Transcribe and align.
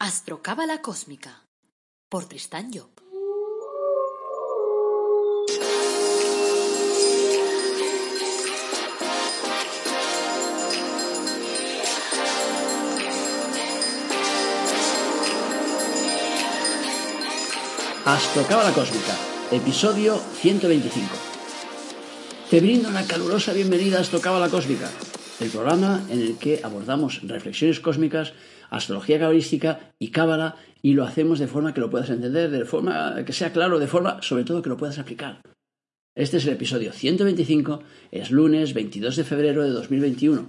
Astrocábala 0.00 0.80
Cósmica 0.80 1.42
por 2.08 2.26
Tristán 2.26 2.70
Job. 2.72 2.88
Astrocábala 18.04 18.72
Cósmica, 18.72 19.16
episodio 19.50 20.16
125. 20.16 21.08
Te 22.48 22.60
brindo 22.60 22.88
una 22.88 23.04
calurosa 23.04 23.52
bienvenida 23.52 23.98
a 23.98 24.02
Astrocábala 24.02 24.48
Cósmica, 24.48 24.88
el 25.40 25.50
programa 25.50 26.06
en 26.08 26.20
el 26.20 26.38
que 26.38 26.60
abordamos 26.62 27.20
reflexiones 27.24 27.80
cósmicas, 27.80 28.32
astrología 28.70 29.18
cabalística 29.18 29.92
y 29.98 30.08
cábala 30.08 30.56
y 30.82 30.94
lo 30.94 31.04
hacemos 31.04 31.38
de 31.38 31.48
forma 31.48 31.74
que 31.74 31.80
lo 31.80 31.90
puedas 31.90 32.10
entender, 32.10 32.50
de 32.50 32.64
forma 32.64 33.24
que 33.24 33.32
sea 33.32 33.52
claro, 33.52 33.78
de 33.78 33.86
forma 33.86 34.22
sobre 34.22 34.44
todo 34.44 34.62
que 34.62 34.68
lo 34.68 34.76
puedas 34.76 34.98
aplicar. 34.98 35.40
Este 36.14 36.38
es 36.38 36.46
el 36.46 36.54
episodio 36.54 36.92
125, 36.92 37.82
es 38.10 38.30
lunes 38.30 38.74
22 38.74 39.16
de 39.16 39.24
febrero 39.24 39.62
de 39.62 39.70
2021. 39.70 40.46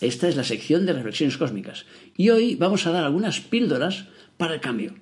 Esta 0.00 0.28
es 0.28 0.36
la 0.36 0.44
sección 0.44 0.86
de 0.86 0.92
reflexiones 0.92 1.38
cósmicas 1.38 1.86
y 2.16 2.30
hoy 2.30 2.54
vamos 2.54 2.86
a 2.86 2.92
dar 2.92 3.04
algunas 3.04 3.40
píldoras 3.40 4.04
para 4.36 4.54
el 4.54 4.60
cambio. 4.60 4.94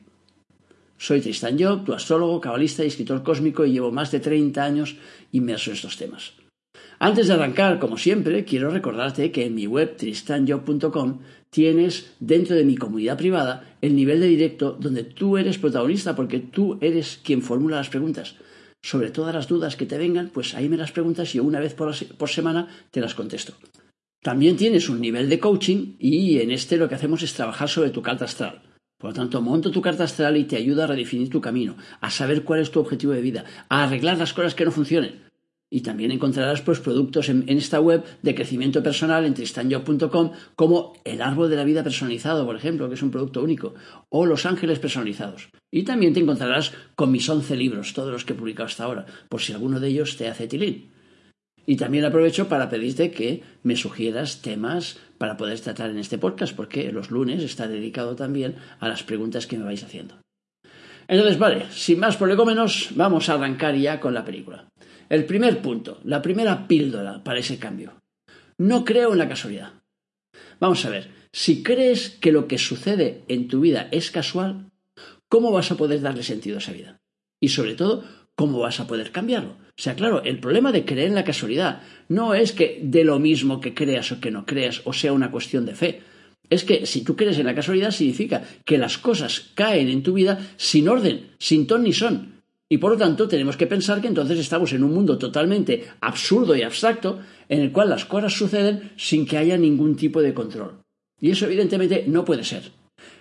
Soy 0.98 1.20
Tristan 1.20 1.58
Job, 1.58 1.84
tu 1.84 1.92
astrólogo, 1.92 2.40
cabalista 2.40 2.82
y 2.82 2.86
escritor 2.86 3.22
cósmico 3.22 3.66
y 3.66 3.72
llevo 3.72 3.92
más 3.92 4.10
de 4.10 4.20
30 4.20 4.64
años 4.64 4.96
inmerso 5.32 5.70
en 5.70 5.76
estos 5.76 5.96
temas. 5.96 6.32
Antes 6.98 7.28
de 7.28 7.34
arrancar, 7.34 7.78
como 7.78 7.98
siempre, 7.98 8.44
quiero 8.44 8.70
recordarte 8.70 9.30
que 9.30 9.44
en 9.44 9.54
mi 9.54 9.66
web 9.66 9.96
tristanjob.com 9.96 11.18
tienes 11.50 12.12
dentro 12.20 12.56
de 12.56 12.64
mi 12.64 12.76
comunidad 12.76 13.16
privada 13.16 13.76
el 13.80 13.94
nivel 13.94 14.20
de 14.20 14.26
directo 14.26 14.76
donde 14.78 15.04
tú 15.04 15.36
eres 15.38 15.58
protagonista 15.58 16.16
porque 16.16 16.40
tú 16.40 16.78
eres 16.80 17.20
quien 17.22 17.42
formula 17.42 17.76
las 17.76 17.88
preguntas. 17.88 18.36
Sobre 18.82 19.10
todas 19.10 19.34
las 19.34 19.48
dudas 19.48 19.76
que 19.76 19.86
te 19.86 19.98
vengan, 19.98 20.30
pues 20.32 20.54
ahí 20.54 20.68
me 20.68 20.76
las 20.76 20.92
preguntas 20.92 21.34
y 21.34 21.40
una 21.40 21.60
vez 21.60 21.74
por, 21.74 21.94
por 22.16 22.28
semana 22.28 22.68
te 22.90 23.00
las 23.00 23.14
contesto. 23.14 23.54
También 24.22 24.56
tienes 24.56 24.88
un 24.88 25.00
nivel 25.00 25.28
de 25.28 25.38
coaching 25.38 25.96
y 25.98 26.38
en 26.40 26.50
este 26.50 26.76
lo 26.76 26.88
que 26.88 26.94
hacemos 26.94 27.22
es 27.22 27.34
trabajar 27.34 27.68
sobre 27.68 27.90
tu 27.90 28.02
carta 28.02 28.24
astral. 28.24 28.62
Por 28.98 29.10
lo 29.10 29.14
tanto, 29.14 29.42
monto 29.42 29.70
tu 29.70 29.82
carta 29.82 30.04
astral 30.04 30.36
y 30.36 30.44
te 30.44 30.56
ayuda 30.56 30.84
a 30.84 30.86
redefinir 30.88 31.28
tu 31.28 31.40
camino, 31.40 31.76
a 32.00 32.10
saber 32.10 32.44
cuál 32.44 32.60
es 32.60 32.70
tu 32.70 32.80
objetivo 32.80 33.12
de 33.12 33.20
vida, 33.20 33.44
a 33.68 33.84
arreglar 33.84 34.18
las 34.18 34.32
cosas 34.32 34.54
que 34.54 34.64
no 34.64 34.70
funcionen. 34.70 35.22
Y 35.68 35.80
también 35.80 36.12
encontrarás 36.12 36.62
pues, 36.62 36.78
productos 36.78 37.28
en, 37.28 37.48
esta 37.48 37.80
web 37.80 38.04
de 38.22 38.34
crecimiento 38.34 38.82
personal 38.82 39.24
en 39.24 39.34
tristanjob.com 39.34 40.30
como 40.54 40.92
el 41.04 41.20
árbol 41.20 41.50
de 41.50 41.56
la 41.56 41.64
vida 41.64 41.82
personalizado, 41.82 42.46
por 42.46 42.54
ejemplo, 42.54 42.88
que 42.88 42.94
es 42.94 43.02
un 43.02 43.10
producto 43.10 43.42
único, 43.42 43.74
o 44.08 44.26
los 44.26 44.46
ángeles 44.46 44.78
personalizados. 44.78 45.48
Y 45.72 45.82
también 45.82 46.14
te 46.14 46.20
encontrarás 46.20 46.72
con 46.94 47.10
mis 47.10 47.28
11 47.28 47.56
libros, 47.56 47.94
todos 47.94 48.12
los 48.12 48.24
que 48.24 48.32
he 48.32 48.36
publicado 48.36 48.68
hasta 48.68 48.84
ahora, 48.84 49.06
por 49.28 49.40
si 49.40 49.52
alguno 49.52 49.80
de 49.80 49.88
ellos 49.88 50.16
te 50.16 50.28
hace 50.28 50.46
tilín. 50.46 50.92
Y 51.66 51.76
también 51.76 52.04
aprovecho 52.04 52.48
para 52.48 52.70
pedirte 52.70 53.10
que 53.10 53.42
me 53.64 53.74
sugieras 53.74 54.40
temas 54.40 54.98
para 55.18 55.36
poder 55.36 55.58
tratar 55.58 55.90
en 55.90 55.98
este 55.98 56.16
podcast, 56.16 56.54
porque 56.54 56.92
los 56.92 57.10
lunes 57.10 57.42
está 57.42 57.66
dedicado 57.66 58.14
también 58.14 58.54
a 58.78 58.88
las 58.88 59.02
preguntas 59.02 59.48
que 59.48 59.58
me 59.58 59.64
vais 59.64 59.82
haciendo. 59.82 60.14
Entonces, 61.08 61.38
vale, 61.38 61.66
sin 61.70 61.98
más 62.00 62.16
prolegómenos, 62.16 62.90
vamos 62.94 63.28
a 63.28 63.34
arrancar 63.34 63.76
ya 63.76 64.00
con 64.00 64.14
la 64.14 64.24
película. 64.24 64.68
El 65.08 65.24
primer 65.24 65.62
punto, 65.62 66.00
la 66.04 66.20
primera 66.20 66.66
píldora 66.66 67.22
para 67.22 67.38
ese 67.38 67.58
cambio. 67.58 68.02
No 68.58 68.84
creo 68.84 69.12
en 69.12 69.18
la 69.18 69.28
casualidad. 69.28 69.72
Vamos 70.58 70.84
a 70.84 70.90
ver, 70.90 71.10
si 71.32 71.62
crees 71.62 72.10
que 72.10 72.32
lo 72.32 72.48
que 72.48 72.58
sucede 72.58 73.22
en 73.28 73.46
tu 73.46 73.60
vida 73.60 73.88
es 73.92 74.10
casual, 74.10 74.70
¿cómo 75.28 75.52
vas 75.52 75.70
a 75.70 75.76
poder 75.76 76.00
darle 76.00 76.22
sentido 76.22 76.56
a 76.56 76.60
esa 76.60 76.72
vida? 76.72 77.00
Y 77.40 77.48
sobre 77.48 77.74
todo, 77.74 78.04
¿cómo 78.34 78.58
vas 78.58 78.80
a 78.80 78.86
poder 78.86 79.12
cambiarlo? 79.12 79.50
O 79.50 79.82
sea, 79.82 79.94
claro, 79.94 80.22
el 80.24 80.40
problema 80.40 80.72
de 80.72 80.84
creer 80.84 81.08
en 81.08 81.14
la 81.14 81.24
casualidad 81.24 81.82
no 82.08 82.34
es 82.34 82.52
que 82.52 82.80
de 82.82 83.04
lo 83.04 83.18
mismo 83.18 83.60
que 83.60 83.74
creas 83.74 84.10
o 84.12 84.20
que 84.20 84.30
no 84.30 84.46
creas 84.46 84.82
o 84.84 84.92
sea 84.92 85.12
una 85.12 85.30
cuestión 85.30 85.66
de 85.66 85.74
fe. 85.74 86.00
Es 86.48 86.64
que 86.64 86.86
si 86.86 87.02
tú 87.02 87.16
crees 87.16 87.38
en 87.38 87.46
la 87.46 87.54
casualidad 87.54 87.90
significa 87.90 88.42
que 88.64 88.78
las 88.78 88.98
cosas 88.98 89.50
caen 89.54 89.88
en 89.88 90.02
tu 90.02 90.14
vida 90.14 90.38
sin 90.56 90.88
orden, 90.88 91.32
sin 91.38 91.66
ton 91.66 91.82
ni 91.82 91.92
son. 91.92 92.35
Y 92.68 92.78
por 92.78 92.92
lo 92.92 92.98
tanto 92.98 93.28
tenemos 93.28 93.56
que 93.56 93.66
pensar 93.66 94.00
que 94.00 94.08
entonces 94.08 94.38
estamos 94.38 94.72
en 94.72 94.82
un 94.82 94.92
mundo 94.92 95.18
totalmente 95.18 95.84
absurdo 96.00 96.56
y 96.56 96.62
abstracto 96.62 97.20
en 97.48 97.60
el 97.60 97.70
cual 97.70 97.90
las 97.90 98.04
cosas 98.04 98.32
suceden 98.32 98.92
sin 98.96 99.24
que 99.24 99.38
haya 99.38 99.56
ningún 99.56 99.96
tipo 99.96 100.20
de 100.20 100.34
control. 100.34 100.80
Y 101.20 101.30
eso 101.30 101.46
evidentemente 101.46 102.04
no 102.08 102.24
puede 102.24 102.44
ser. 102.44 102.72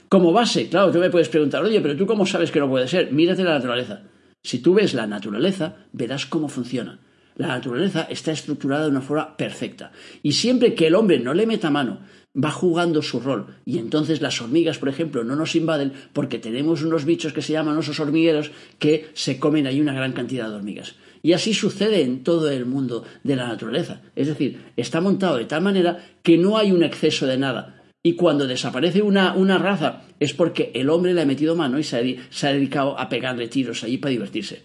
Como 0.09 0.33
base, 0.33 0.67
claro, 0.67 0.91
tú 0.91 0.99
me 0.99 1.09
puedes 1.09 1.29
preguntar, 1.29 1.63
oye, 1.63 1.79
pero 1.81 1.95
tú 1.95 2.05
cómo 2.05 2.25
sabes 2.25 2.51
que 2.51 2.59
no 2.59 2.69
puede 2.69 2.87
ser? 2.87 3.11
Mírate 3.11 3.43
la 3.43 3.53
naturaleza. 3.53 4.03
Si 4.43 4.59
tú 4.59 4.73
ves 4.73 4.93
la 4.93 5.07
naturaleza, 5.07 5.87
verás 5.91 6.25
cómo 6.25 6.47
funciona. 6.47 6.99
La 7.35 7.47
naturaleza 7.47 8.07
está 8.09 8.31
estructurada 8.31 8.85
de 8.85 8.91
una 8.91 9.01
forma 9.01 9.35
perfecta. 9.35 9.91
Y 10.23 10.33
siempre 10.33 10.73
que 10.73 10.87
el 10.87 10.95
hombre 10.95 11.19
no 11.19 11.33
le 11.33 11.45
meta 11.45 11.69
mano, 11.69 12.01
va 12.35 12.51
jugando 12.51 13.01
su 13.01 13.19
rol. 13.19 13.47
Y 13.65 13.77
entonces 13.77 14.21
las 14.21 14.41
hormigas, 14.41 14.77
por 14.77 14.89
ejemplo, 14.89 15.23
no 15.23 15.35
nos 15.35 15.55
invaden 15.55 15.93
porque 16.13 16.39
tenemos 16.39 16.83
unos 16.83 17.05
bichos 17.05 17.33
que 17.33 17.41
se 17.41 17.53
llaman 17.53 17.77
osos 17.77 17.99
hormigueros 17.99 18.51
que 18.79 19.07
se 19.13 19.39
comen 19.39 19.67
ahí 19.67 19.79
una 19.79 19.93
gran 19.93 20.13
cantidad 20.13 20.49
de 20.49 20.55
hormigas. 20.55 20.95
Y 21.23 21.33
así 21.33 21.53
sucede 21.53 22.01
en 22.01 22.23
todo 22.23 22.51
el 22.51 22.65
mundo 22.65 23.03
de 23.23 23.35
la 23.35 23.47
naturaleza. 23.47 24.01
Es 24.15 24.27
decir, 24.27 24.61
está 24.77 25.01
montado 25.01 25.37
de 25.37 25.45
tal 25.45 25.61
manera 25.61 26.05
que 26.21 26.37
no 26.37 26.57
hay 26.57 26.71
un 26.71 26.83
exceso 26.83 27.25
de 27.25 27.37
nada. 27.37 27.83
Y 28.03 28.13
cuando 28.13 28.45
desaparece 28.45 29.01
una, 29.01 29.33
una 29.33 29.57
raza 29.57 30.03
es 30.19 30.33
porque 30.33 30.71
el 30.75 30.89
hombre 30.89 31.15
le 31.15 31.21
ha 31.21 31.25
metido 31.25 31.55
mano 31.55 31.79
y 31.79 31.83
se 31.83 31.97
ha, 31.97 32.03
se 32.29 32.47
ha 32.47 32.53
dedicado 32.53 32.99
a 32.99 33.09
pegarle 33.09 33.47
tiros 33.47 33.83
allí 33.83 33.97
para 33.97 34.11
divertirse. 34.11 34.61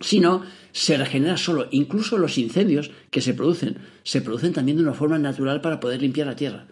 Si 0.00 0.20
no, 0.20 0.42
se 0.72 0.96
regenera 0.96 1.36
solo. 1.36 1.68
Incluso 1.70 2.18
los 2.18 2.38
incendios 2.38 2.90
que 3.10 3.20
se 3.20 3.34
producen, 3.34 3.78
se 4.02 4.20
producen 4.20 4.52
también 4.52 4.76
de 4.78 4.84
una 4.84 4.94
forma 4.94 5.18
natural 5.18 5.60
para 5.60 5.80
poder 5.80 6.02
limpiar 6.02 6.26
la 6.26 6.36
tierra. 6.36 6.66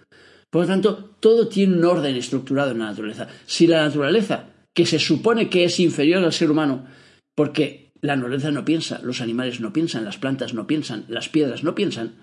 Por 0.50 0.62
lo 0.62 0.68
tanto, 0.68 1.14
todo 1.20 1.48
tiene 1.48 1.76
un 1.76 1.84
orden 1.84 2.16
estructurado 2.16 2.72
en 2.72 2.80
la 2.80 2.86
naturaleza. 2.86 3.28
Si 3.46 3.66
la 3.66 3.84
naturaleza, 3.84 4.50
que 4.74 4.84
se 4.84 4.98
supone 4.98 5.48
que 5.48 5.64
es 5.64 5.78
inferior 5.80 6.22
al 6.24 6.32
ser 6.32 6.50
humano, 6.50 6.86
porque 7.34 7.92
la 8.00 8.16
naturaleza 8.16 8.50
no 8.50 8.64
piensa, 8.64 9.00
los 9.02 9.20
animales 9.20 9.60
no 9.60 9.72
piensan, 9.72 10.04
las 10.04 10.18
plantas 10.18 10.54
no 10.54 10.66
piensan, 10.66 11.04
las 11.08 11.28
piedras 11.28 11.62
no 11.62 11.74
piensan, 11.74 12.16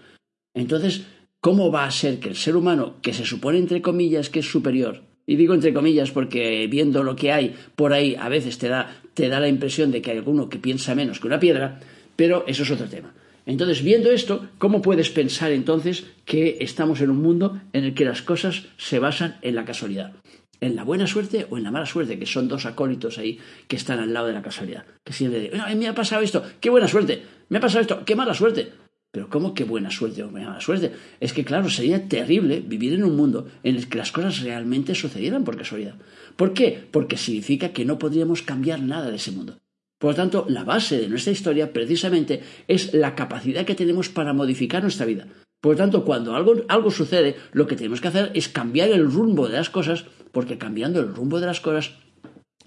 entonces, 0.53 1.03
¿cómo 1.39 1.71
va 1.71 1.85
a 1.85 1.91
ser 1.91 2.19
que 2.19 2.29
el 2.29 2.35
ser 2.35 2.55
humano, 2.55 2.95
que 3.01 3.13
se 3.13 3.25
supone 3.25 3.59
entre 3.59 3.81
comillas 3.81 4.29
que 4.29 4.39
es 4.39 4.49
superior, 4.49 5.03
y 5.25 5.35
digo 5.35 5.53
entre 5.53 5.73
comillas 5.73 6.11
porque 6.11 6.67
viendo 6.67 7.03
lo 7.03 7.15
que 7.15 7.31
hay 7.31 7.55
por 7.75 7.93
ahí 7.93 8.15
a 8.15 8.29
veces 8.29 8.57
te 8.57 8.69
da, 8.69 9.01
te 9.13 9.27
da 9.27 9.39
la 9.39 9.49
impresión 9.49 9.91
de 9.91 10.01
que 10.01 10.11
hay 10.11 10.17
alguno 10.17 10.49
que 10.49 10.57
piensa 10.57 10.95
menos 10.95 11.19
que 11.19 11.27
una 11.27 11.39
piedra, 11.39 11.79
pero 12.15 12.45
eso 12.47 12.63
es 12.63 12.71
otro 12.71 12.87
tema. 12.87 13.13
Entonces, 13.47 13.81
viendo 13.81 14.11
esto, 14.11 14.45
¿cómo 14.57 14.81
puedes 14.81 15.09
pensar 15.09 15.53
entonces 15.53 16.05
que 16.25 16.57
estamos 16.59 16.99
en 16.99 17.09
un 17.09 17.21
mundo 17.21 17.61
en 17.71 17.85
el 17.85 17.93
que 17.93 18.03
las 18.03 18.21
cosas 18.21 18.65
se 18.75 18.99
basan 18.99 19.37
en 19.41 19.55
la 19.55 19.63
casualidad? 19.63 20.11
¿En 20.59 20.75
la 20.75 20.83
buena 20.83 21.07
suerte 21.07 21.47
o 21.49 21.57
en 21.57 21.63
la 21.63 21.71
mala 21.71 21.85
suerte? 21.85 22.19
Que 22.19 22.25
son 22.25 22.49
dos 22.49 22.65
acólitos 22.65 23.17
ahí 23.17 23.39
que 23.69 23.77
están 23.77 23.99
al 23.99 24.13
lado 24.13 24.27
de 24.27 24.33
la 24.33 24.41
casualidad. 24.41 24.85
Que 25.05 25.13
siempre 25.13 25.39
dicen, 25.39 25.79
me 25.79 25.87
ha 25.87 25.95
pasado 25.95 26.23
esto, 26.23 26.43
qué 26.59 26.69
buena 26.69 26.89
suerte, 26.89 27.23
me 27.47 27.59
ha 27.59 27.61
pasado 27.61 27.81
esto, 27.81 28.03
qué 28.05 28.17
mala 28.17 28.33
suerte. 28.33 28.73
Pero 29.11 29.29
¿cómo 29.29 29.53
qué 29.53 29.63
buena 29.63 29.91
suerte 29.91 30.23
o 30.23 30.29
mala 30.29 30.59
suerte? 30.59 30.91
Es 31.21 31.31
que, 31.31 31.45
claro, 31.45 31.69
sería 31.69 32.09
terrible 32.09 32.59
vivir 32.59 32.93
en 32.93 33.05
un 33.05 33.15
mundo 33.15 33.47
en 33.63 33.77
el 33.77 33.87
que 33.87 33.97
las 33.97 34.11
cosas 34.11 34.41
realmente 34.41 34.93
sucedieran 34.93 35.45
por 35.45 35.55
casualidad. 35.55 35.95
¿Por 36.35 36.53
qué? 36.53 36.85
Porque 36.91 37.15
significa 37.15 37.69
que 37.69 37.85
no 37.85 37.97
podríamos 37.97 38.41
cambiar 38.41 38.81
nada 38.81 39.09
de 39.09 39.15
ese 39.15 39.31
mundo. 39.31 39.57
Por 39.99 40.11
lo 40.11 40.15
tanto, 40.15 40.45
la 40.47 40.63
base 40.63 40.97
de 40.99 41.07
nuestra 41.07 41.33
historia 41.33 41.73
precisamente 41.73 42.41
es 42.67 42.93
la 42.93 43.15
capacidad 43.15 43.65
que 43.65 43.75
tenemos 43.75 44.09
para 44.09 44.33
modificar 44.33 44.83
nuestra 44.83 45.05
vida. 45.05 45.27
Por 45.59 45.73
lo 45.73 45.77
tanto, 45.77 46.05
cuando 46.05 46.35
algo, 46.35 46.53
algo, 46.67 46.91
sucede, 46.91 47.35
lo 47.51 47.65
que 47.65 47.75
tenemos 47.75 47.99
que 47.99 48.09
hacer 48.09 48.31
es 48.35 48.47
cambiar 48.47 48.89
el 48.89 49.11
rumbo 49.11 49.47
de 49.47 49.57
las 49.57 49.71
cosas, 49.71 50.05
porque 50.31 50.59
cambiando 50.59 50.99
el 50.99 51.13
rumbo 51.13 51.39
de 51.39 51.47
las 51.47 51.61
cosas, 51.61 51.95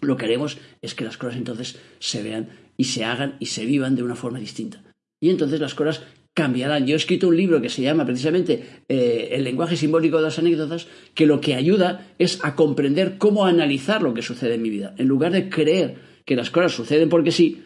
lo 0.01 0.17
que 0.17 0.25
haremos 0.25 0.59
es 0.83 0.95
que 0.95 1.05
las 1.05 1.17
cosas 1.17 1.37
entonces 1.37 1.79
se 2.01 2.23
vean 2.23 2.49
y 2.77 2.85
se 2.85 3.05
hagan 3.05 3.37
y 3.39 3.47
se 3.47 3.65
vivan 3.65 3.95
de 3.95 4.03
una 4.03 4.17
forma 4.17 4.41
distinta. 4.41 4.83
Y 5.23 5.31
entonces 5.31 5.61
las 5.61 5.75
cosas 5.75 6.03
cambiarán. 6.35 6.87
Yo 6.87 6.95
he 6.95 6.97
escrito 6.97 7.29
un 7.29 7.37
libro 7.37 7.61
que 7.61 7.69
se 7.69 7.83
llama 7.83 8.07
precisamente 8.07 8.83
eh, 8.89 9.29
El 9.33 9.45
lenguaje 9.45 9.77
simbólico 9.77 10.17
de 10.17 10.23
las 10.25 10.39
anécdotas, 10.39 10.89
que 11.15 11.27
lo 11.27 11.41
que 11.41 11.55
ayuda 11.55 12.09
es 12.19 12.41
a 12.43 12.57
comprender 12.57 13.19
cómo 13.19 13.45
analizar 13.45 14.03
lo 14.03 14.15
que 14.15 14.23
sucede 14.23 14.55
en 14.55 14.63
mi 14.63 14.71
vida. 14.71 14.95
En 14.97 15.07
lugar 15.07 15.33
de 15.33 15.49
creer 15.49 16.10
que 16.31 16.37
las 16.37 16.53
cosas 16.53 16.71
suceden 16.71 17.09
porque 17.09 17.33
sí, 17.33 17.65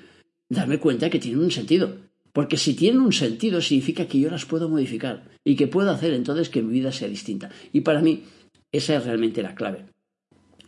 darme 0.49 0.79
cuenta 0.79 1.11
que 1.11 1.19
tienen 1.19 1.45
un 1.45 1.51
sentido. 1.51 1.99
Porque 2.33 2.57
si 2.57 2.73
tienen 2.73 3.03
un 3.03 3.13
sentido 3.13 3.61
significa 3.61 4.07
que 4.07 4.19
yo 4.19 4.31
las 4.31 4.47
puedo 4.47 4.71
modificar 4.71 5.25
y 5.45 5.55
que 5.55 5.67
puedo 5.67 5.91
hacer 5.91 6.15
entonces 6.15 6.49
que 6.49 6.63
mi 6.63 6.73
vida 6.73 6.91
sea 6.91 7.07
distinta. 7.07 7.51
Y 7.75 7.83
para 7.83 8.01
mí 8.01 8.25
esa 8.73 8.97
es 8.97 9.05
realmente 9.05 9.43
la 9.43 9.55
clave. 9.55 9.85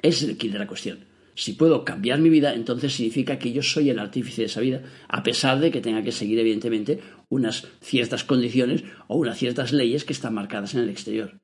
Es 0.03 0.23
el 0.23 0.37
kit 0.37 0.53
de 0.53 0.59
la 0.59 0.67
cuestión. 0.67 1.07
Si 1.35 1.55
puedo 1.55 1.87
cambiar 1.87 2.19
mi 2.19 2.29
vida, 2.29 2.53
entonces 2.53 2.93
significa 2.93 3.39
que 3.39 3.55
yo 3.55 3.63
soy 3.63 3.89
el 3.89 3.99
artífice 3.99 4.43
de 4.43 4.49
esa 4.49 4.61
vida, 4.61 4.83
a 5.09 5.23
pesar 5.23 5.59
de 5.59 5.71
que 5.71 5.81
tenga 5.81 6.03
que 6.03 6.13
seguir, 6.13 6.39
evidentemente, 6.39 7.01
unas 7.31 7.67
ciertas 7.81 8.25
condiciones 8.25 8.85
o 9.09 9.17
unas 9.17 9.39
ciertas 9.39 9.73
leyes 9.73 10.05
que 10.05 10.13
están 10.13 10.35
marcadas 10.35 10.75
en 10.75 10.81
el 10.81 10.91
exterior. 10.91 11.39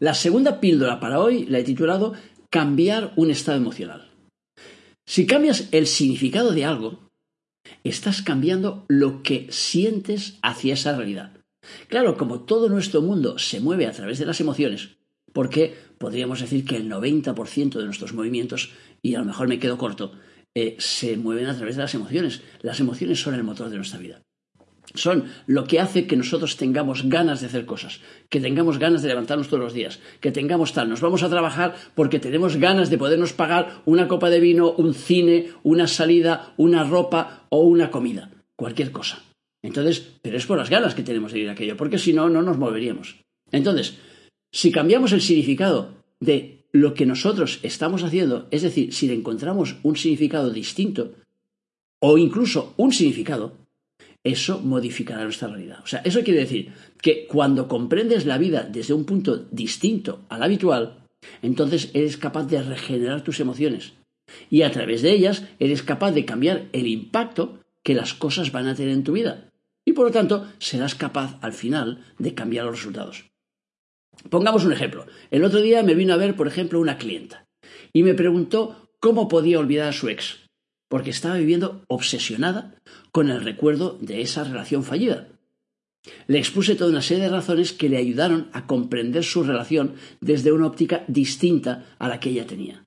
La 0.00 0.12
segunda 0.12 0.60
píldora 0.60 1.00
para 1.00 1.18
hoy 1.18 1.46
la 1.46 1.60
he 1.60 1.64
titulado 1.64 2.12
cambiar 2.50 3.14
un 3.16 3.30
estado 3.30 3.56
emocional. 3.56 4.07
Si 5.08 5.24
cambias 5.24 5.68
el 5.72 5.86
significado 5.86 6.52
de 6.52 6.66
algo, 6.66 7.08
estás 7.82 8.20
cambiando 8.20 8.84
lo 8.88 9.22
que 9.22 9.46
sientes 9.48 10.38
hacia 10.42 10.74
esa 10.74 10.94
realidad. 10.94 11.32
Claro, 11.88 12.18
como 12.18 12.40
todo 12.40 12.68
nuestro 12.68 13.00
mundo 13.00 13.38
se 13.38 13.60
mueve 13.60 13.86
a 13.86 13.92
través 13.92 14.18
de 14.18 14.26
las 14.26 14.38
emociones, 14.42 14.98
porque 15.32 15.74
podríamos 15.96 16.40
decir 16.40 16.66
que 16.66 16.76
el 16.76 16.90
90% 16.90 17.78
de 17.78 17.86
nuestros 17.86 18.12
movimientos, 18.12 18.74
y 19.00 19.14
a 19.14 19.20
lo 19.20 19.24
mejor 19.24 19.48
me 19.48 19.58
quedo 19.58 19.78
corto, 19.78 20.12
eh, 20.54 20.76
se 20.78 21.16
mueven 21.16 21.46
a 21.46 21.56
través 21.56 21.76
de 21.76 21.82
las 21.82 21.94
emociones. 21.94 22.42
Las 22.60 22.78
emociones 22.78 23.18
son 23.18 23.34
el 23.34 23.44
motor 23.44 23.70
de 23.70 23.76
nuestra 23.76 23.98
vida. 23.98 24.20
Son 24.94 25.24
lo 25.46 25.64
que 25.64 25.80
hace 25.80 26.06
que 26.06 26.16
nosotros 26.16 26.56
tengamos 26.56 27.08
ganas 27.08 27.40
de 27.40 27.46
hacer 27.46 27.66
cosas, 27.66 28.00
que 28.28 28.40
tengamos 28.40 28.78
ganas 28.78 29.02
de 29.02 29.08
levantarnos 29.08 29.48
todos 29.48 29.62
los 29.62 29.74
días, 29.74 30.00
que 30.20 30.32
tengamos 30.32 30.72
tal. 30.72 30.88
Nos 30.88 31.00
vamos 31.00 31.22
a 31.22 31.28
trabajar 31.28 31.76
porque 31.94 32.18
tenemos 32.18 32.56
ganas 32.56 32.88
de 32.90 32.98
podernos 32.98 33.32
pagar 33.32 33.82
una 33.84 34.08
copa 34.08 34.30
de 34.30 34.40
vino, 34.40 34.72
un 34.72 34.94
cine, 34.94 35.50
una 35.62 35.86
salida, 35.86 36.54
una 36.56 36.84
ropa 36.84 37.46
o 37.50 37.60
una 37.60 37.90
comida, 37.90 38.30
cualquier 38.56 38.90
cosa. 38.90 39.22
Entonces, 39.62 40.18
pero 40.22 40.36
es 40.36 40.46
por 40.46 40.58
las 40.58 40.70
ganas 40.70 40.94
que 40.94 41.02
tenemos 41.02 41.32
de 41.32 41.40
ir 41.40 41.48
a 41.48 41.52
aquello, 41.52 41.76
porque 41.76 41.98
si 41.98 42.12
no, 42.12 42.28
no 42.28 42.42
nos 42.42 42.58
moveríamos. 42.58 43.16
Entonces, 43.50 43.98
si 44.50 44.70
cambiamos 44.70 45.12
el 45.12 45.20
significado 45.20 45.94
de 46.20 46.64
lo 46.72 46.94
que 46.94 47.06
nosotros 47.06 47.60
estamos 47.62 48.02
haciendo, 48.04 48.46
es 48.50 48.62
decir, 48.62 48.92
si 48.92 49.06
le 49.08 49.14
encontramos 49.14 49.76
un 49.82 49.96
significado 49.96 50.50
distinto, 50.50 51.14
o 52.00 52.16
incluso 52.18 52.74
un 52.76 52.92
significado, 52.92 53.56
eso 54.28 54.60
modificará 54.60 55.24
nuestra 55.24 55.48
realidad. 55.48 55.80
O 55.82 55.86
sea, 55.86 56.00
eso 56.04 56.22
quiere 56.22 56.40
decir 56.40 56.72
que 57.00 57.26
cuando 57.26 57.68
comprendes 57.68 58.26
la 58.26 58.38
vida 58.38 58.68
desde 58.70 58.94
un 58.94 59.04
punto 59.04 59.46
distinto 59.50 60.20
al 60.28 60.42
habitual, 60.42 61.04
entonces 61.42 61.90
eres 61.94 62.16
capaz 62.16 62.44
de 62.44 62.62
regenerar 62.62 63.22
tus 63.22 63.40
emociones. 63.40 63.94
Y 64.50 64.62
a 64.62 64.70
través 64.70 65.02
de 65.02 65.12
ellas 65.12 65.44
eres 65.58 65.82
capaz 65.82 66.12
de 66.12 66.24
cambiar 66.24 66.66
el 66.72 66.86
impacto 66.86 67.60
que 67.82 67.94
las 67.94 68.14
cosas 68.14 68.52
van 68.52 68.66
a 68.66 68.74
tener 68.74 68.92
en 68.92 69.04
tu 69.04 69.12
vida. 69.12 69.48
Y 69.84 69.92
por 69.92 70.06
lo 70.06 70.12
tanto, 70.12 70.46
serás 70.58 70.94
capaz 70.94 71.38
al 71.40 71.52
final 71.52 72.04
de 72.18 72.34
cambiar 72.34 72.66
los 72.66 72.76
resultados. 72.76 73.24
Pongamos 74.28 74.64
un 74.64 74.72
ejemplo. 74.72 75.06
El 75.30 75.44
otro 75.44 75.60
día 75.60 75.82
me 75.82 75.94
vino 75.94 76.12
a 76.12 76.18
ver, 76.18 76.36
por 76.36 76.46
ejemplo, 76.46 76.80
una 76.80 76.98
clienta 76.98 77.46
y 77.92 78.02
me 78.02 78.14
preguntó 78.14 78.90
cómo 79.00 79.28
podía 79.28 79.58
olvidar 79.58 79.88
a 79.88 79.92
su 79.92 80.08
ex, 80.08 80.47
porque 80.88 81.10
estaba 81.10 81.36
viviendo 81.36 81.84
obsesionada 81.88 82.74
con 83.12 83.30
el 83.30 83.42
recuerdo 83.42 83.98
de 84.00 84.22
esa 84.22 84.44
relación 84.44 84.84
fallida. 84.84 85.28
Le 86.26 86.38
expuse 86.38 86.74
toda 86.74 86.90
una 86.90 87.02
serie 87.02 87.24
de 87.24 87.30
razones 87.30 87.72
que 87.72 87.88
le 87.88 87.98
ayudaron 87.98 88.48
a 88.52 88.66
comprender 88.66 89.24
su 89.24 89.42
relación 89.42 89.94
desde 90.20 90.52
una 90.52 90.66
óptica 90.66 91.04
distinta 91.08 91.86
a 91.98 92.08
la 92.08 92.20
que 92.20 92.30
ella 92.30 92.46
tenía. 92.46 92.86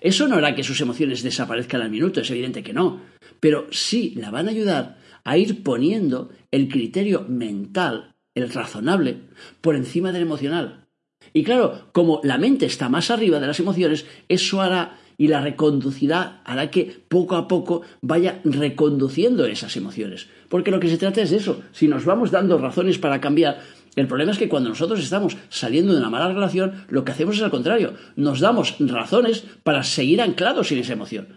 Eso 0.00 0.28
no 0.28 0.36
hará 0.36 0.54
que 0.54 0.62
sus 0.62 0.80
emociones 0.80 1.22
desaparezcan 1.22 1.80
al 1.80 1.90
minuto, 1.90 2.20
es 2.20 2.30
evidente 2.30 2.62
que 2.62 2.74
no, 2.74 3.00
pero 3.40 3.66
sí 3.70 4.14
la 4.16 4.30
van 4.30 4.48
a 4.48 4.50
ayudar 4.50 4.98
a 5.24 5.38
ir 5.38 5.62
poniendo 5.62 6.30
el 6.50 6.68
criterio 6.68 7.24
mental 7.28 8.14
el 8.36 8.50
razonable, 8.50 9.22
por 9.62 9.74
encima 9.74 10.12
del 10.12 10.22
emocional. 10.22 10.86
Y 11.32 11.42
claro, 11.42 11.88
como 11.92 12.20
la 12.22 12.38
mente 12.38 12.66
está 12.66 12.88
más 12.88 13.10
arriba 13.10 13.40
de 13.40 13.46
las 13.46 13.58
emociones, 13.58 14.06
eso 14.28 14.60
hará 14.60 14.98
y 15.18 15.28
la 15.28 15.40
reconducirá 15.40 16.40
hará 16.44 16.70
que 16.70 17.00
poco 17.08 17.36
a 17.36 17.48
poco 17.48 17.82
vaya 18.00 18.40
reconduciendo 18.44 19.46
esas 19.46 19.76
emociones. 19.76 20.28
Porque 20.48 20.70
lo 20.70 20.80
que 20.80 20.88
se 20.88 20.98
trata 20.98 21.22
es 21.22 21.30
de 21.30 21.38
eso. 21.38 21.62
Si 21.72 21.88
nos 21.88 22.04
vamos 22.04 22.30
dando 22.30 22.58
razones 22.58 22.98
para 22.98 23.20
cambiar, 23.20 23.60
el 23.96 24.06
problema 24.06 24.32
es 24.32 24.38
que 24.38 24.48
cuando 24.48 24.68
nosotros 24.68 25.00
estamos 25.00 25.36
saliendo 25.48 25.92
de 25.92 25.98
una 26.00 26.10
mala 26.10 26.32
relación, 26.32 26.84
lo 26.88 27.04
que 27.04 27.12
hacemos 27.12 27.36
es 27.36 27.42
al 27.42 27.50
contrario. 27.50 27.94
Nos 28.14 28.40
damos 28.40 28.76
razones 28.78 29.44
para 29.62 29.82
seguir 29.82 30.20
anclados 30.20 30.70
en 30.72 30.78
esa 30.78 30.92
emoción 30.92 31.28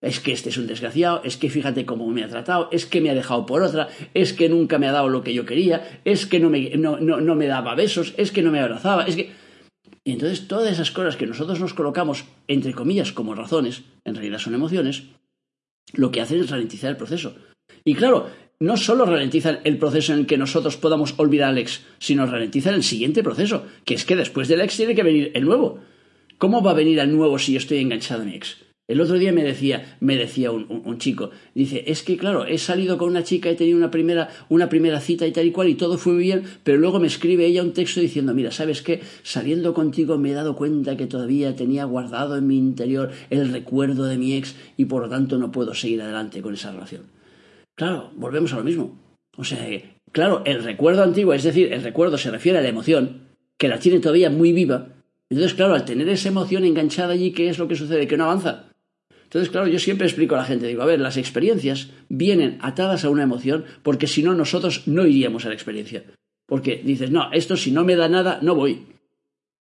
es 0.00 0.20
que 0.20 0.32
este 0.32 0.50
es 0.50 0.58
un 0.58 0.66
desgraciado, 0.66 1.22
es 1.24 1.36
que 1.36 1.50
fíjate 1.50 1.84
cómo 1.84 2.06
me 2.08 2.22
ha 2.22 2.28
tratado, 2.28 2.68
es 2.70 2.86
que 2.86 3.00
me 3.00 3.10
ha 3.10 3.14
dejado 3.14 3.46
por 3.46 3.62
otra, 3.62 3.88
es 4.14 4.32
que 4.32 4.48
nunca 4.48 4.78
me 4.78 4.86
ha 4.86 4.92
dado 4.92 5.08
lo 5.08 5.22
que 5.22 5.34
yo 5.34 5.44
quería, 5.44 6.00
es 6.04 6.26
que 6.26 6.38
no 6.38 6.50
me, 6.50 6.70
no, 6.76 6.98
no, 7.00 7.34
me 7.34 7.46
daba 7.46 7.74
besos, 7.74 8.14
es 8.16 8.30
que 8.30 8.42
no 8.42 8.50
me 8.50 8.60
abrazaba, 8.60 9.04
es 9.04 9.16
que... 9.16 9.47
Y 10.08 10.12
entonces 10.12 10.48
todas 10.48 10.72
esas 10.72 10.90
cosas 10.90 11.18
que 11.18 11.26
nosotros 11.26 11.60
nos 11.60 11.74
colocamos, 11.74 12.24
entre 12.46 12.72
comillas, 12.72 13.12
como 13.12 13.34
razones, 13.34 13.82
en 14.06 14.14
realidad 14.14 14.38
son 14.38 14.54
emociones, 14.54 15.02
lo 15.92 16.10
que 16.10 16.22
hacen 16.22 16.40
es 16.40 16.48
ralentizar 16.48 16.88
el 16.88 16.96
proceso. 16.96 17.36
Y 17.84 17.94
claro, 17.94 18.30
no 18.58 18.78
solo 18.78 19.04
ralentizan 19.04 19.60
el 19.64 19.76
proceso 19.76 20.14
en 20.14 20.20
el 20.20 20.26
que 20.26 20.38
nosotros 20.38 20.78
podamos 20.78 21.12
olvidar 21.18 21.50
al 21.50 21.58
ex, 21.58 21.82
sino 21.98 22.24
ralentizan 22.24 22.72
el 22.72 22.84
siguiente 22.84 23.22
proceso, 23.22 23.66
que 23.84 23.92
es 23.92 24.06
que 24.06 24.16
después 24.16 24.48
del 24.48 24.62
ex 24.62 24.78
tiene 24.78 24.94
que 24.94 25.02
venir 25.02 25.30
el 25.34 25.44
nuevo. 25.44 25.80
¿Cómo 26.38 26.62
va 26.62 26.70
a 26.70 26.80
venir 26.80 26.98
el 27.00 27.14
nuevo 27.14 27.38
si 27.38 27.52
yo 27.52 27.58
estoy 27.58 27.76
enganchado 27.76 28.22
a 28.22 28.24
mi 28.24 28.34
ex? 28.34 28.56
El 28.88 29.02
otro 29.02 29.18
día 29.18 29.34
me 29.34 29.44
decía, 29.44 29.98
me 30.00 30.16
decía 30.16 30.50
un, 30.50 30.96
chico, 30.98 31.30
dice, 31.54 31.84
es 31.88 32.02
que 32.02 32.16
claro, 32.16 32.46
he 32.46 32.56
salido 32.56 32.96
con 32.96 33.10
una 33.10 33.22
chica, 33.22 33.50
he 33.50 33.54
tenido 33.54 33.76
una 33.76 33.90
primera, 33.90 34.30
una 34.48 34.70
primera 34.70 34.98
cita 34.98 35.26
y 35.26 35.32
tal 35.32 35.44
y 35.44 35.52
cual, 35.52 35.68
y 35.68 35.74
todo 35.74 35.98
fue 35.98 36.14
muy 36.14 36.22
bien, 36.22 36.44
pero 36.64 36.78
luego 36.78 36.98
me 36.98 37.06
escribe 37.06 37.44
ella 37.44 37.62
un 37.62 37.74
texto 37.74 38.00
diciendo, 38.00 38.32
mira, 38.32 38.50
¿sabes 38.50 38.80
qué? 38.80 39.02
Saliendo 39.22 39.74
contigo 39.74 40.16
me 40.16 40.30
he 40.30 40.32
dado 40.32 40.56
cuenta 40.56 40.96
que 40.96 41.06
todavía 41.06 41.54
tenía 41.54 41.84
guardado 41.84 42.38
en 42.38 42.46
mi 42.46 42.56
interior 42.56 43.10
el 43.28 43.52
recuerdo 43.52 44.06
de 44.06 44.16
mi 44.16 44.34
ex 44.34 44.56
y 44.78 44.86
por 44.86 45.02
lo 45.02 45.10
tanto 45.10 45.36
no 45.36 45.52
puedo 45.52 45.74
seguir 45.74 46.00
adelante 46.00 46.40
con 46.40 46.54
esa 46.54 46.72
relación. 46.72 47.02
Claro, 47.74 48.10
volvemos 48.16 48.54
a 48.54 48.56
lo 48.56 48.64
mismo. 48.64 48.98
O 49.36 49.44
sea, 49.44 49.68
claro, 50.12 50.42
el 50.46 50.64
recuerdo 50.64 51.02
antiguo, 51.02 51.34
es 51.34 51.42
decir, 51.42 51.74
el 51.74 51.82
recuerdo 51.82 52.16
se 52.16 52.30
refiere 52.30 52.56
a 52.56 52.62
la 52.62 52.68
emoción, 52.68 53.28
que 53.58 53.68
la 53.68 53.78
tiene 53.78 54.00
todavía 54.00 54.30
muy 54.30 54.52
viva, 54.52 54.94
entonces, 55.30 55.54
claro, 55.54 55.74
al 55.74 55.84
tener 55.84 56.08
esa 56.08 56.30
emoción 56.30 56.64
enganchada 56.64 57.12
allí, 57.12 57.32
¿qué 57.32 57.50
es 57.50 57.58
lo 57.58 57.68
que 57.68 57.76
sucede? 57.76 58.06
Que 58.06 58.16
no 58.16 58.24
avanza. 58.24 58.67
Entonces, 59.28 59.50
claro, 59.50 59.66
yo 59.66 59.78
siempre 59.78 60.06
explico 60.06 60.34
a 60.34 60.38
la 60.38 60.44
gente, 60.44 60.66
digo, 60.66 60.80
a 60.80 60.86
ver, 60.86 61.00
las 61.00 61.18
experiencias 61.18 61.90
vienen 62.08 62.56
atadas 62.62 63.04
a 63.04 63.10
una 63.10 63.24
emoción 63.24 63.66
porque 63.82 64.06
si 64.06 64.22
no 64.22 64.32
nosotros 64.32 64.84
no 64.86 65.04
iríamos 65.04 65.44
a 65.44 65.48
la 65.48 65.54
experiencia. 65.54 66.02
Porque 66.46 66.80
dices, 66.82 67.10
no, 67.10 67.30
esto 67.32 67.58
si 67.58 67.70
no 67.70 67.84
me 67.84 67.94
da 67.94 68.08
nada, 68.08 68.38
no 68.40 68.54
voy. 68.54 68.86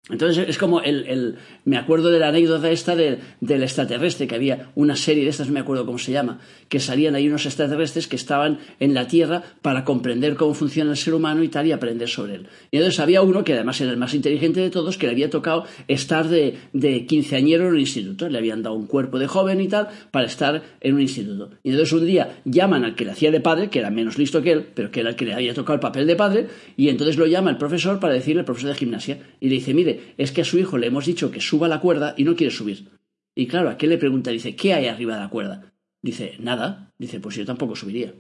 Entonces 0.09 0.50
es 0.50 0.57
como 0.57 0.81
el, 0.81 1.38
me 1.63 1.77
acuerdo 1.77 2.11
de 2.11 2.19
la 2.19 2.27
anécdota 2.27 2.69
esta 2.69 2.94
del 2.94 3.63
extraterrestre, 3.63 4.27
que 4.27 4.35
había 4.35 4.69
una 4.75 4.97
serie 4.97 5.23
de 5.23 5.29
estas, 5.29 5.47
no 5.47 5.53
me 5.53 5.61
acuerdo 5.61 5.85
cómo 5.85 5.97
se 5.97 6.11
llama, 6.11 6.41
que 6.67 6.81
salían 6.81 7.15
ahí 7.15 7.29
unos 7.29 7.45
extraterrestres 7.45 8.09
que 8.09 8.17
estaban 8.17 8.59
en 8.81 8.94
la 8.94 9.07
Tierra 9.07 9.44
para 9.61 9.85
comprender 9.85 10.35
cómo 10.35 10.55
funciona 10.55 10.91
el 10.91 10.97
ser 10.97 11.13
humano 11.13 11.41
y 11.41 11.47
tal 11.47 11.67
y 11.67 11.71
aprender 11.71 12.09
sobre 12.09 12.35
él. 12.35 12.47
Y 12.69 12.77
entonces 12.77 13.00
había 13.00 13.21
uno 13.21 13.45
que 13.45 13.53
además 13.53 13.79
era 13.79 13.91
el 13.91 13.97
más 13.97 14.13
inteligente 14.13 14.59
de 14.59 14.69
todos, 14.69 14.97
que 14.97 15.05
le 15.05 15.13
había 15.13 15.29
tocado 15.29 15.63
estar 15.88 16.27
de, 16.27 16.57
de 16.73 17.05
quinceañero 17.05 17.67
en 17.67 17.75
un 17.75 17.79
instituto. 17.79 18.27
Le 18.27 18.38
habían 18.38 18.61
dado 18.61 18.75
un 18.75 18.88
cuerpo 18.88 19.19
de 19.19 19.27
joven 19.27 19.61
y 19.61 19.69
tal 19.69 19.88
para 20.12 20.25
estar 20.25 20.63
en 20.81 20.95
un 20.95 21.01
instituto. 21.01 21.51
Y 21.63 21.69
entonces 21.69 21.93
un 21.93 22.05
día 22.05 22.41
llaman 22.43 22.83
al 22.83 22.95
que 22.95 23.05
le 23.05 23.12
hacía 23.12 23.31
de 23.31 23.39
padre, 23.39 23.69
que 23.69 23.79
era 23.79 23.89
menos 23.89 24.17
listo 24.17 24.41
que 24.41 24.51
él, 24.51 24.67
pero 24.74 24.91
que 24.91 25.00
era 25.00 25.12
el 25.12 25.15
que 25.15 25.24
le 25.24 25.33
había 25.33 25.53
tocado 25.53 25.75
el 25.75 25.79
papel 25.79 26.07
de 26.07 26.17
padre, 26.17 26.48
y 26.75 26.89
entonces 26.89 27.15
lo 27.15 27.25
llama 27.25 27.51
el 27.51 27.57
profesor 27.57 28.01
para 28.01 28.15
decirle, 28.15 28.41
el 28.41 28.45
profesor 28.45 28.72
de 28.72 28.75
gimnasia, 28.75 29.19
y 29.39 29.48
le 29.48 29.55
dice, 29.55 29.74
mire, 29.74 29.92
es 30.17 30.31
que 30.31 30.41
a 30.41 30.45
su 30.45 30.57
hijo 30.57 30.77
le 30.77 30.88
hemos 30.88 31.05
dicho 31.05 31.31
que 31.31 31.41
suba 31.41 31.67
la 31.67 31.79
cuerda 31.79 32.13
y 32.17 32.23
no 32.23 32.35
quiere 32.35 32.51
subir. 32.51 32.89
Y 33.35 33.47
claro, 33.47 33.69
¿a 33.69 33.77
qué 33.77 33.88
le 33.88 33.97
pregunta? 33.97 34.31
Dice, 34.31 34.55
¿qué 34.55 34.73
hay 34.73 34.88
arriba 34.88 35.15
de 35.15 35.21
la 35.21 35.29
cuerda? 35.29 35.73
Dice, 36.01 36.35
nada. 36.39 36.91
Dice, 36.97 37.19
pues 37.19 37.35
yo 37.35 37.45
tampoco 37.45 37.75
subiría. 37.75 38.13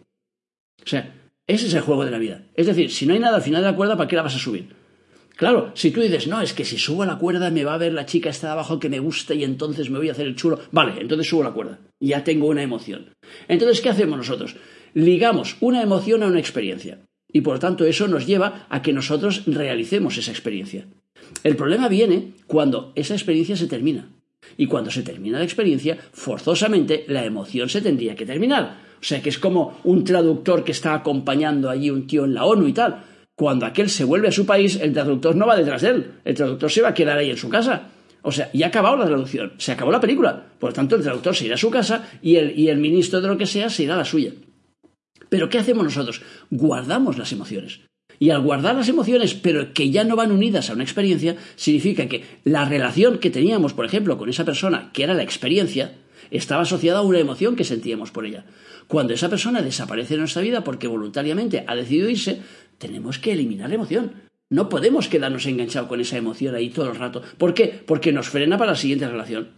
O 0.83 0.87
sea, 0.87 1.13
ese 1.45 1.67
es 1.67 1.73
el 1.73 1.81
juego 1.81 2.05
de 2.05 2.11
la 2.11 2.17
vida. 2.17 2.45
Es 2.55 2.67
decir, 2.67 2.91
si 2.91 3.05
no 3.05 3.13
hay 3.13 3.19
nada 3.19 3.37
al 3.37 3.41
final 3.41 3.61
de 3.61 3.71
la 3.71 3.75
cuerda, 3.75 3.97
¿para 3.97 4.07
qué 4.07 4.15
la 4.15 4.23
vas 4.23 4.35
a 4.35 4.39
subir? 4.39 4.69
Claro, 5.35 5.71
si 5.73 5.91
tú 5.91 6.01
dices, 6.01 6.27
no, 6.27 6.41
es 6.41 6.53
que 6.53 6.63
si 6.63 6.77
subo 6.77 7.05
la 7.05 7.17
cuerda 7.17 7.49
me 7.49 7.63
va 7.63 7.73
a 7.73 7.79
ver 7.79 7.93
la 7.93 8.05
chica 8.05 8.29
esta 8.29 8.47
de 8.47 8.53
abajo 8.53 8.79
que 8.79 8.89
me 8.89 8.99
gusta 8.99 9.33
y 9.33 9.43
entonces 9.43 9.89
me 9.89 9.97
voy 9.97 10.09
a 10.09 10.11
hacer 10.11 10.27
el 10.27 10.35
chulo. 10.35 10.59
Vale, 10.71 11.01
entonces 11.01 11.27
subo 11.27 11.43
la 11.43 11.51
cuerda. 11.51 11.79
Ya 11.99 12.23
tengo 12.23 12.47
una 12.47 12.61
emoción. 12.61 13.13
Entonces, 13.47 13.81
¿qué 13.81 13.89
hacemos 13.89 14.17
nosotros? 14.17 14.55
Ligamos 14.93 15.57
una 15.59 15.81
emoción 15.81 16.21
a 16.23 16.27
una 16.27 16.39
experiencia. 16.39 16.99
Y 17.31 17.41
por 17.41 17.57
tanto, 17.57 17.85
eso 17.85 18.07
nos 18.07 18.27
lleva 18.27 18.67
a 18.69 18.81
que 18.83 18.93
nosotros 18.93 19.43
realicemos 19.47 20.17
esa 20.17 20.31
experiencia. 20.31 20.85
El 21.43 21.55
problema 21.55 21.87
viene 21.87 22.33
cuando 22.47 22.91
esa 22.95 23.13
experiencia 23.13 23.55
se 23.55 23.67
termina. 23.67 24.09
Y 24.57 24.67
cuando 24.67 24.91
se 24.91 25.03
termina 25.03 25.39
la 25.39 25.45
experiencia, 25.45 25.97
forzosamente 26.11 27.05
la 27.07 27.25
emoción 27.25 27.69
se 27.69 27.81
tendría 27.81 28.15
que 28.15 28.25
terminar. 28.25 28.77
O 28.99 29.03
sea 29.03 29.21
que 29.21 29.29
es 29.29 29.39
como 29.39 29.79
un 29.83 30.03
traductor 30.03 30.63
que 30.63 30.71
está 30.71 30.93
acompañando 30.93 31.69
allí 31.69 31.89
un 31.89 32.07
tío 32.07 32.25
en 32.25 32.33
la 32.33 32.45
ONU 32.45 32.67
y 32.67 32.73
tal. 32.73 33.03
Cuando 33.35 33.65
aquel 33.65 33.89
se 33.89 34.03
vuelve 34.03 34.27
a 34.27 34.31
su 34.31 34.45
país, 34.45 34.79
el 34.79 34.93
traductor 34.93 35.35
no 35.35 35.47
va 35.47 35.55
detrás 35.55 35.81
de 35.81 35.89
él. 35.89 36.11
El 36.23 36.35
traductor 36.35 36.71
se 36.71 36.81
va 36.81 36.89
a 36.89 36.93
quedar 36.93 37.17
ahí 37.17 37.29
en 37.29 37.37
su 37.37 37.49
casa. 37.49 37.89
O 38.21 38.31
sea, 38.31 38.49
ya 38.53 38.67
ha 38.67 38.69
acabado 38.69 38.95
la 38.95 39.05
traducción, 39.05 39.53
se 39.57 39.73
acabó 39.73 39.91
la 39.91 39.99
película. 39.99 40.45
Por 40.57 40.69
lo 40.69 40.73
tanto, 40.73 40.95
el 40.95 41.03
traductor 41.03 41.35
se 41.35 41.45
irá 41.45 41.55
a 41.55 41.57
su 41.57 41.69
casa 41.69 42.07
y 42.21 42.37
el, 42.37 42.57
y 42.57 42.69
el 42.69 42.77
ministro 42.77 43.19
de 43.19 43.27
lo 43.27 43.37
que 43.37 43.45
sea 43.45 43.69
se 43.69 43.83
irá 43.83 43.95
a 43.95 43.97
la 43.97 44.05
suya. 44.05 44.31
Pero 45.27 45.49
¿qué 45.49 45.57
hacemos 45.57 45.83
nosotros? 45.83 46.21
Guardamos 46.49 47.17
las 47.17 47.31
emociones. 47.33 47.81
Y 48.23 48.29
al 48.29 48.39
guardar 48.39 48.73
las 48.73 48.87
emociones, 48.87 49.33
pero 49.33 49.73
que 49.73 49.91
ya 49.91 50.05
no 50.05 50.15
van 50.15 50.31
unidas 50.31 50.69
a 50.69 50.73
una 50.75 50.85
experiencia, 50.85 51.35
significa 51.57 52.07
que 52.07 52.23
la 52.45 52.63
relación 52.63 53.17
que 53.17 53.29
teníamos, 53.29 53.73
por 53.73 53.83
ejemplo, 53.83 54.17
con 54.17 54.29
esa 54.29 54.45
persona, 54.45 54.91
que 54.93 55.03
era 55.03 55.13
la 55.13 55.23
experiencia, 55.23 55.95
estaba 56.31 56.61
asociada 56.61 56.99
a 56.99 57.01
una 57.01 57.19
emoción 57.19 57.57
que 57.57 57.65
sentíamos 57.65 58.11
por 58.11 58.25
ella. 58.25 58.45
Cuando 58.87 59.13
esa 59.13 59.29
persona 59.29 59.61
desaparece 59.61 60.13
de 60.13 60.21
nuestra 60.21 60.41
vida 60.41 60.63
porque 60.63 60.87
voluntariamente 60.87 61.65
ha 61.67 61.75
decidido 61.75 62.09
irse, 62.09 62.39
tenemos 62.77 63.19
que 63.19 63.33
eliminar 63.33 63.67
la 63.67 63.75
emoción. 63.75 64.13
No 64.49 64.69
podemos 64.69 65.09
quedarnos 65.09 65.45
enganchados 65.45 65.89
con 65.89 65.99
esa 65.99 66.15
emoción 66.15 66.55
ahí 66.55 66.69
todo 66.69 66.89
el 66.89 66.95
rato. 66.95 67.23
¿Por 67.37 67.53
qué? 67.53 67.83
Porque 67.85 68.13
nos 68.13 68.29
frena 68.29 68.57
para 68.57 68.71
la 68.71 68.77
siguiente 68.77 69.05
relación. 69.05 69.49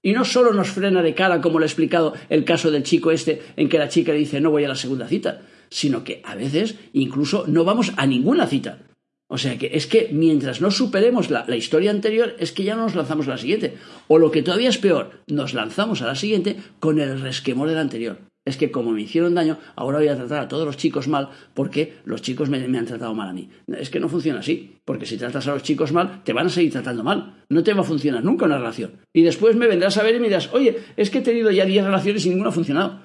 Y 0.00 0.12
no 0.12 0.24
solo 0.24 0.52
nos 0.52 0.68
frena 0.68 1.02
de 1.02 1.14
cara, 1.14 1.40
como 1.40 1.58
lo 1.58 1.64
he 1.64 1.66
explicado 1.66 2.14
el 2.28 2.44
caso 2.44 2.70
del 2.70 2.84
chico 2.84 3.10
este, 3.10 3.42
en 3.56 3.68
que 3.68 3.78
la 3.78 3.88
chica 3.88 4.12
le 4.12 4.18
dice 4.18 4.40
no 4.40 4.52
voy 4.52 4.62
a 4.62 4.68
la 4.68 4.76
segunda 4.76 5.08
cita, 5.08 5.40
sino 5.72 6.04
que 6.04 6.20
a 6.24 6.34
veces 6.34 6.76
incluso 6.92 7.44
no 7.48 7.64
vamos 7.64 7.92
a 7.96 8.06
ninguna 8.06 8.46
cita. 8.46 8.80
O 9.26 9.38
sea 9.38 9.56
que 9.56 9.70
es 9.72 9.86
que 9.86 10.10
mientras 10.12 10.60
no 10.60 10.70
superemos 10.70 11.30
la, 11.30 11.46
la, 11.48 11.56
historia 11.56 11.90
anterior, 11.90 12.36
es 12.38 12.52
que 12.52 12.64
ya 12.64 12.76
no 12.76 12.82
nos 12.82 12.94
lanzamos 12.94 13.26
a 13.28 13.30
la 13.30 13.38
siguiente. 13.38 13.74
O 14.06 14.18
lo 14.18 14.30
que 14.30 14.42
todavía 14.42 14.68
es 14.68 14.76
peor, 14.76 15.22
nos 15.26 15.54
lanzamos 15.54 16.02
a 16.02 16.06
la 16.06 16.14
siguiente 16.14 16.56
con 16.80 17.00
el 17.00 17.18
resquemor 17.18 17.68
de 17.68 17.74
la 17.74 17.80
anterior. 17.80 18.18
Es 18.44 18.58
que 18.58 18.70
como 18.70 18.90
me 18.90 19.00
hicieron 19.00 19.34
daño, 19.34 19.56
ahora 19.74 19.98
voy 19.98 20.08
a 20.08 20.16
tratar 20.16 20.40
a 20.40 20.48
todos 20.48 20.66
los 20.66 20.76
chicos 20.76 21.08
mal 21.08 21.30
porque 21.54 21.94
los 22.04 22.20
chicos 22.20 22.50
me, 22.50 22.66
me 22.68 22.78
han 22.78 22.84
tratado 22.86 23.14
mal 23.14 23.30
a 23.30 23.32
mí. 23.32 23.48
Es 23.78 23.88
que 23.88 24.00
no 24.00 24.08
funciona 24.10 24.40
así, 24.40 24.78
porque 24.84 25.06
si 25.06 25.16
tratas 25.16 25.46
a 25.46 25.54
los 25.54 25.62
chicos 25.62 25.92
mal, 25.92 26.22
te 26.24 26.34
van 26.34 26.48
a 26.48 26.50
seguir 26.50 26.72
tratando 26.72 27.02
mal. 27.02 27.44
No 27.48 27.62
te 27.62 27.72
va 27.72 27.80
a 27.80 27.84
funcionar 27.84 28.22
nunca 28.22 28.44
una 28.44 28.58
relación. 28.58 28.98
Y 29.14 29.22
después 29.22 29.56
me 29.56 29.68
vendrás 29.68 29.96
a 29.96 30.02
ver 30.02 30.16
y 30.16 30.20
me 30.20 30.26
dirás, 30.26 30.50
oye, 30.52 30.76
es 30.96 31.08
que 31.08 31.18
he 31.18 31.22
tenido 31.22 31.50
ya 31.50 31.64
10 31.64 31.84
relaciones 31.84 32.26
y 32.26 32.30
ninguna 32.30 32.50
ha 32.50 32.52
funcionado. 32.52 33.00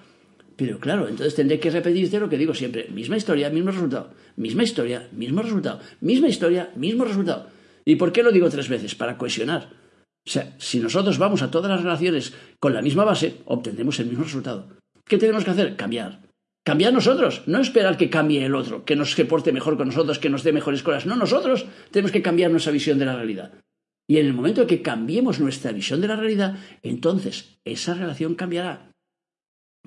Pero 0.57 0.79
claro, 0.79 1.07
entonces 1.07 1.35
tendré 1.35 1.59
que 1.59 1.69
repetirte 1.69 2.19
lo 2.19 2.29
que 2.29 2.37
digo 2.37 2.55
siempre. 2.55 2.89
Misma 2.89 3.15
historia, 3.15 3.49
mismo 3.51 3.71
resultado. 3.71 4.09
Misma 4.35 4.63
historia, 4.63 5.07
mismo 5.11 5.43
resultado. 5.43 5.79
Misma 6.01 6.27
historia, 6.27 6.71
mismo 6.75 7.05
resultado. 7.05 7.47
¿Y 7.85 7.95
por 7.95 8.11
qué 8.11 8.23
lo 8.23 8.31
digo 8.31 8.49
tres 8.49 8.67
veces? 8.67 8.95
Para 8.95 9.17
cohesionar. 9.17 9.69
O 10.25 10.29
sea, 10.29 10.55
si 10.57 10.79
nosotros 10.79 11.19
vamos 11.19 11.43
a 11.43 11.51
todas 11.51 11.71
las 11.71 11.83
relaciones 11.83 12.33
con 12.59 12.73
la 12.73 12.81
misma 12.81 13.05
base, 13.05 13.37
obtendremos 13.45 13.99
el 13.99 14.07
mismo 14.07 14.23
resultado. 14.23 14.67
¿Qué 15.05 15.17
tenemos 15.17 15.45
que 15.45 15.51
hacer? 15.51 15.75
Cambiar. 15.75 16.21
Cambiar 16.65 16.91
nosotros, 16.91 17.43
no 17.45 17.61
esperar 17.61 17.95
que 17.95 18.09
cambie 18.09 18.43
el 18.43 18.53
otro, 18.53 18.83
que 18.83 18.97
nos 18.97 19.15
porte 19.15 19.53
mejor 19.53 19.77
con 19.77 19.87
nosotros, 19.87 20.19
que 20.19 20.29
nos 20.29 20.43
dé 20.43 20.51
mejores 20.51 20.83
cosas. 20.83 21.05
No, 21.05 21.15
nosotros 21.15 21.65
tenemos 21.91 22.11
que 22.11 22.21
cambiar 22.21 22.51
nuestra 22.51 22.73
visión 22.73 22.99
de 22.99 23.05
la 23.05 23.15
realidad. 23.15 23.53
Y 24.09 24.17
en 24.17 24.25
el 24.25 24.33
momento 24.33 24.67
que 24.67 24.81
cambiemos 24.81 25.39
nuestra 25.39 25.71
visión 25.71 26.01
de 26.01 26.09
la 26.09 26.17
realidad, 26.17 26.57
entonces 26.83 27.59
esa 27.63 27.93
relación 27.93 28.35
cambiará. 28.35 28.91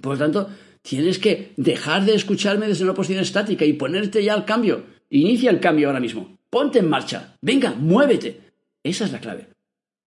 Por 0.00 0.14
lo 0.14 0.18
tanto, 0.18 0.50
tienes 0.82 1.18
que 1.18 1.52
dejar 1.56 2.04
de 2.04 2.14
escucharme 2.14 2.68
desde 2.68 2.84
una 2.84 2.94
posición 2.94 3.22
estática 3.22 3.64
y 3.64 3.74
ponerte 3.74 4.22
ya 4.24 4.34
al 4.34 4.44
cambio. 4.44 4.84
Inicia 5.10 5.50
el 5.50 5.60
cambio 5.60 5.88
ahora 5.88 6.00
mismo. 6.00 6.38
Ponte 6.50 6.78
en 6.78 6.88
marcha. 6.88 7.36
Venga, 7.40 7.74
muévete. 7.74 8.40
Esa 8.82 9.04
es 9.04 9.12
la 9.12 9.20
clave. 9.20 9.48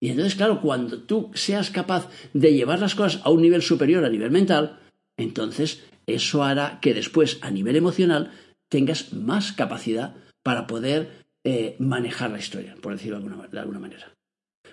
Y 0.00 0.10
entonces, 0.10 0.34
claro, 0.34 0.60
cuando 0.60 1.02
tú 1.02 1.30
seas 1.34 1.70
capaz 1.70 2.10
de 2.32 2.52
llevar 2.52 2.78
las 2.78 2.94
cosas 2.94 3.22
a 3.24 3.30
un 3.30 3.40
nivel 3.40 3.62
superior 3.62 4.04
a 4.04 4.10
nivel 4.10 4.30
mental, 4.30 4.80
entonces 5.16 5.82
eso 6.06 6.42
hará 6.42 6.78
que 6.80 6.92
después, 6.92 7.38
a 7.40 7.50
nivel 7.50 7.76
emocional, 7.76 8.32
tengas 8.68 9.12
más 9.12 9.52
capacidad 9.52 10.14
para 10.42 10.66
poder 10.66 11.24
eh, 11.44 11.76
manejar 11.78 12.30
la 12.30 12.38
historia, 12.38 12.74
por 12.80 12.92
decirlo 12.92 13.18
de 13.18 13.58
alguna, 13.58 13.78
manera. 13.78 14.12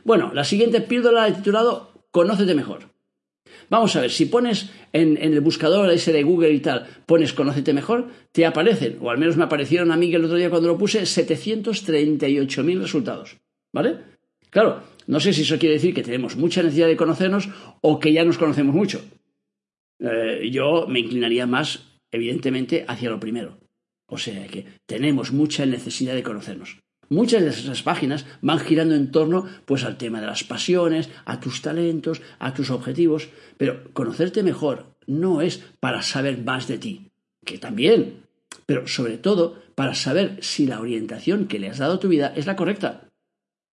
Bueno, 0.03 0.33
la 0.33 0.43
siguiente 0.43 0.81
píldora 0.81 1.27
he 1.27 1.33
titulado 1.33 2.05
Conócete 2.11 2.55
mejor. 2.55 2.89
Vamos 3.69 3.95
a 3.95 4.01
ver, 4.01 4.11
si 4.11 4.25
pones 4.25 4.69
en, 4.93 5.17
el 5.17 5.39
buscador 5.41 5.89
ese 5.91 6.11
de 6.11 6.23
Google 6.23 6.53
y 6.53 6.59
tal, 6.59 6.87
pones 7.05 7.33
Conócete 7.33 7.73
mejor, 7.73 8.09
te 8.31 8.45
aparecen, 8.45 8.97
o 9.01 9.09
al 9.09 9.17
menos 9.17 9.37
me 9.37 9.43
aparecieron 9.43 9.91
a 9.91 9.97
mí 9.97 10.13
el 10.13 10.25
otro 10.25 10.37
día 10.37 10.49
cuando 10.49 10.67
lo 10.67 10.77
puse, 10.77 11.01
738.000 11.01 12.79
resultados. 12.79 13.37
¿Vale? 13.73 13.97
Claro, 14.49 14.83
no 15.07 15.19
sé 15.19 15.33
si 15.33 15.43
eso 15.43 15.57
quiere 15.57 15.75
decir 15.75 15.93
que 15.93 16.03
tenemos 16.03 16.35
mucha 16.35 16.61
necesidad 16.61 16.87
de 16.87 16.97
conocernos 16.97 17.49
o 17.81 17.99
que 17.99 18.11
ya 18.11 18.25
nos 18.25 18.37
conocemos 18.37 18.75
mucho. 18.75 19.01
Eh, 19.99 20.49
yo 20.51 20.87
me 20.87 20.99
inclinaría 20.99 21.45
más, 21.47 21.85
evidentemente, 22.11 22.83
hacia 22.87 23.09
lo 23.09 23.19
primero. 23.19 23.57
O 24.07 24.17
sea 24.17 24.45
que 24.47 24.65
tenemos 24.85 25.31
mucha 25.31 25.65
necesidad 25.65 26.15
de 26.15 26.23
conocernos. 26.23 26.79
Muchas 27.11 27.41
de 27.41 27.49
esas 27.49 27.83
páginas 27.83 28.25
van 28.41 28.59
girando 28.59 28.95
en 28.95 29.11
torno 29.11 29.45
pues 29.65 29.83
al 29.83 29.97
tema 29.97 30.21
de 30.21 30.27
las 30.27 30.45
pasiones, 30.45 31.09
a 31.25 31.41
tus 31.41 31.61
talentos, 31.61 32.21
a 32.39 32.53
tus 32.53 32.69
objetivos, 32.69 33.27
pero 33.57 33.91
conocerte 33.91 34.43
mejor 34.43 34.95
no 35.07 35.41
es 35.41 35.61
para 35.81 36.03
saber 36.03 36.41
más 36.41 36.69
de 36.69 36.77
ti, 36.77 37.11
que 37.43 37.57
también, 37.57 38.21
pero 38.65 38.87
sobre 38.87 39.17
todo 39.17 39.61
para 39.75 39.93
saber 39.93 40.37
si 40.39 40.65
la 40.65 40.79
orientación 40.79 41.47
que 41.49 41.59
le 41.59 41.67
has 41.67 41.79
dado 41.79 41.95
a 41.95 41.99
tu 41.99 42.07
vida 42.07 42.31
es 42.33 42.45
la 42.45 42.55
correcta. 42.55 43.09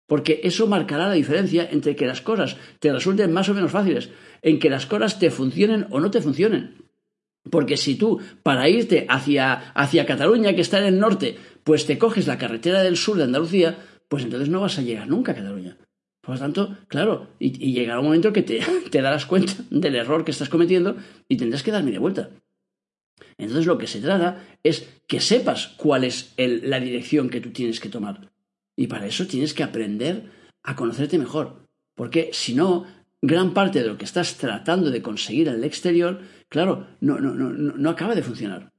Porque 0.06 0.42
eso 0.44 0.68
marcará 0.68 1.08
la 1.08 1.14
diferencia 1.14 1.68
entre 1.68 1.96
que 1.96 2.06
las 2.06 2.20
cosas 2.20 2.56
te 2.78 2.92
resulten 2.92 3.32
más 3.32 3.48
o 3.48 3.54
menos 3.54 3.72
fáciles, 3.72 4.10
en 4.42 4.60
que 4.60 4.70
las 4.70 4.86
cosas 4.86 5.18
te 5.18 5.32
funcionen 5.32 5.88
o 5.90 5.98
no 5.98 6.12
te 6.12 6.20
funcionen. 6.20 6.83
Porque 7.50 7.76
si 7.76 7.96
tú, 7.96 8.20
para 8.42 8.68
irte 8.68 9.06
hacia, 9.08 9.52
hacia 9.72 10.06
Cataluña, 10.06 10.54
que 10.54 10.62
está 10.62 10.78
en 10.78 10.86
el 10.86 10.98
norte, 10.98 11.36
pues 11.62 11.86
te 11.86 11.98
coges 11.98 12.26
la 12.26 12.38
carretera 12.38 12.82
del 12.82 12.96
sur 12.96 13.16
de 13.16 13.24
Andalucía, 13.24 13.76
pues 14.08 14.24
entonces 14.24 14.48
no 14.48 14.60
vas 14.60 14.78
a 14.78 14.82
llegar 14.82 15.08
nunca 15.08 15.32
a 15.32 15.34
Cataluña. 15.34 15.76
Por 16.22 16.36
lo 16.36 16.40
tanto, 16.40 16.78
claro, 16.88 17.28
y, 17.38 17.72
llegará 17.72 18.00
un 18.00 18.06
momento 18.06 18.32
que 18.32 18.42
te, 18.42 18.60
te, 18.90 19.02
darás 19.02 19.26
cuenta 19.26 19.52
del 19.70 19.94
error 19.94 20.24
que 20.24 20.30
estás 20.30 20.48
cometiendo 20.48 20.96
y 21.28 21.36
tendrás 21.36 21.62
que 21.62 21.70
dar 21.70 21.84
media 21.84 22.00
vuelta. 22.00 22.30
Entonces 23.36 23.66
lo 23.66 23.78
que 23.78 23.86
se 23.86 24.00
trata 24.00 24.42
es 24.62 24.88
que 25.06 25.20
sepas 25.20 25.68
cuál 25.76 26.04
es 26.04 26.32
la 26.36 26.80
dirección 26.80 27.28
que 27.28 27.40
tú 27.40 27.50
tienes 27.50 27.78
que 27.80 27.88
tomar. 27.88 28.30
Y 28.76 28.86
para 28.86 29.06
eso 29.06 29.26
tienes 29.26 29.54
que 29.54 29.62
aprender 29.62 30.30
a 30.62 30.74
conocerte 30.76 31.18
mejor. 31.18 31.66
Porque 31.94 32.30
si 32.32 32.54
no, 32.54 32.86
gran 33.26 33.54
parte 33.54 33.82
de 33.82 33.88
lo 33.88 33.98
que 33.98 34.04
estás 34.04 34.36
tratando 34.36 34.90
de 34.90 35.02
conseguir 35.02 35.48
en 35.48 35.54
el 35.54 35.64
exterior, 35.64 36.20
claro, 36.48 36.86
no, 37.00 37.18
no, 37.18 37.34
no, 37.34 37.50
no 37.50 37.90
acaba 37.90 38.14
de 38.14 38.22
funcionar. 38.22 38.72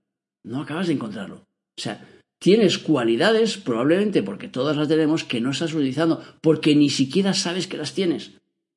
No 0.43 0.61
acabas 0.61 0.87
de 0.87 0.93
encontrarlo. 0.93 1.47
O 1.77 1.81
sea, 1.81 2.05
tienes 2.39 2.77
cualidades, 2.77 3.57
probablemente 3.57 4.21
porque 4.21 4.47
todas 4.47 4.77
las 4.77 4.87
tenemos, 4.87 5.23
que 5.23 5.41
no 5.41 5.51
estás 5.51 5.73
utilizando, 5.73 6.21
porque 6.41 6.75
ni 6.75 6.89
siquiera 6.89 7.33
sabes 7.33 7.67
que 7.67 7.77
las 7.77 7.93
tienes. 7.93 8.33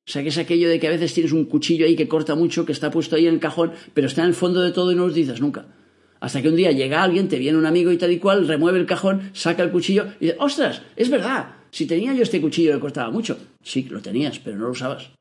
O 0.07 0.11
sea, 0.11 0.23
que 0.23 0.29
es 0.29 0.37
aquello 0.39 0.67
de 0.67 0.79
que 0.79 0.87
a 0.87 0.91
veces 0.91 1.13
tienes 1.13 1.31
un 1.31 1.45
cuchillo 1.45 1.85
ahí 1.85 1.95
que 1.95 2.07
corta 2.07 2.33
mucho, 2.33 2.65
que 2.65 2.71
está 2.71 2.89
puesto 2.89 3.15
ahí 3.15 3.27
en 3.27 3.35
el 3.35 3.39
cajón, 3.39 3.73
pero 3.93 4.07
está 4.07 4.23
en 4.23 4.29
el 4.29 4.33
fondo 4.33 4.61
de 4.61 4.71
todo 4.71 4.91
y 4.91 4.95
no 4.95 5.05
lo 5.05 5.11
utilizas 5.11 5.39
nunca. 5.39 5.67
Hasta 6.19 6.41
que 6.41 6.49
un 6.49 6.55
día 6.55 6.71
llega 6.71 7.03
alguien, 7.03 7.29
te 7.29 7.37
viene 7.37 7.59
un 7.59 7.67
amigo 7.67 7.91
y 7.91 7.97
tal 7.97 8.11
y 8.11 8.17
cual, 8.17 8.47
remueve 8.47 8.79
el 8.79 8.87
cajón, 8.87 9.29
saca 9.33 9.61
el 9.61 9.71
cuchillo 9.71 10.07
y 10.19 10.25
dice, 10.25 10.37
ostras, 10.39 10.81
es 10.95 11.09
verdad, 11.09 11.57
si 11.69 11.85
tenía 11.85 12.13
yo 12.13 12.23
este 12.23 12.41
cuchillo 12.41 12.73
que 12.73 12.79
cortaba 12.79 13.11
mucho. 13.11 13.37
Sí, 13.61 13.83
lo 13.83 14.01
tenías, 14.01 14.39
pero 14.39 14.57
no 14.57 14.65
lo 14.65 14.71
usabas. 14.71 15.11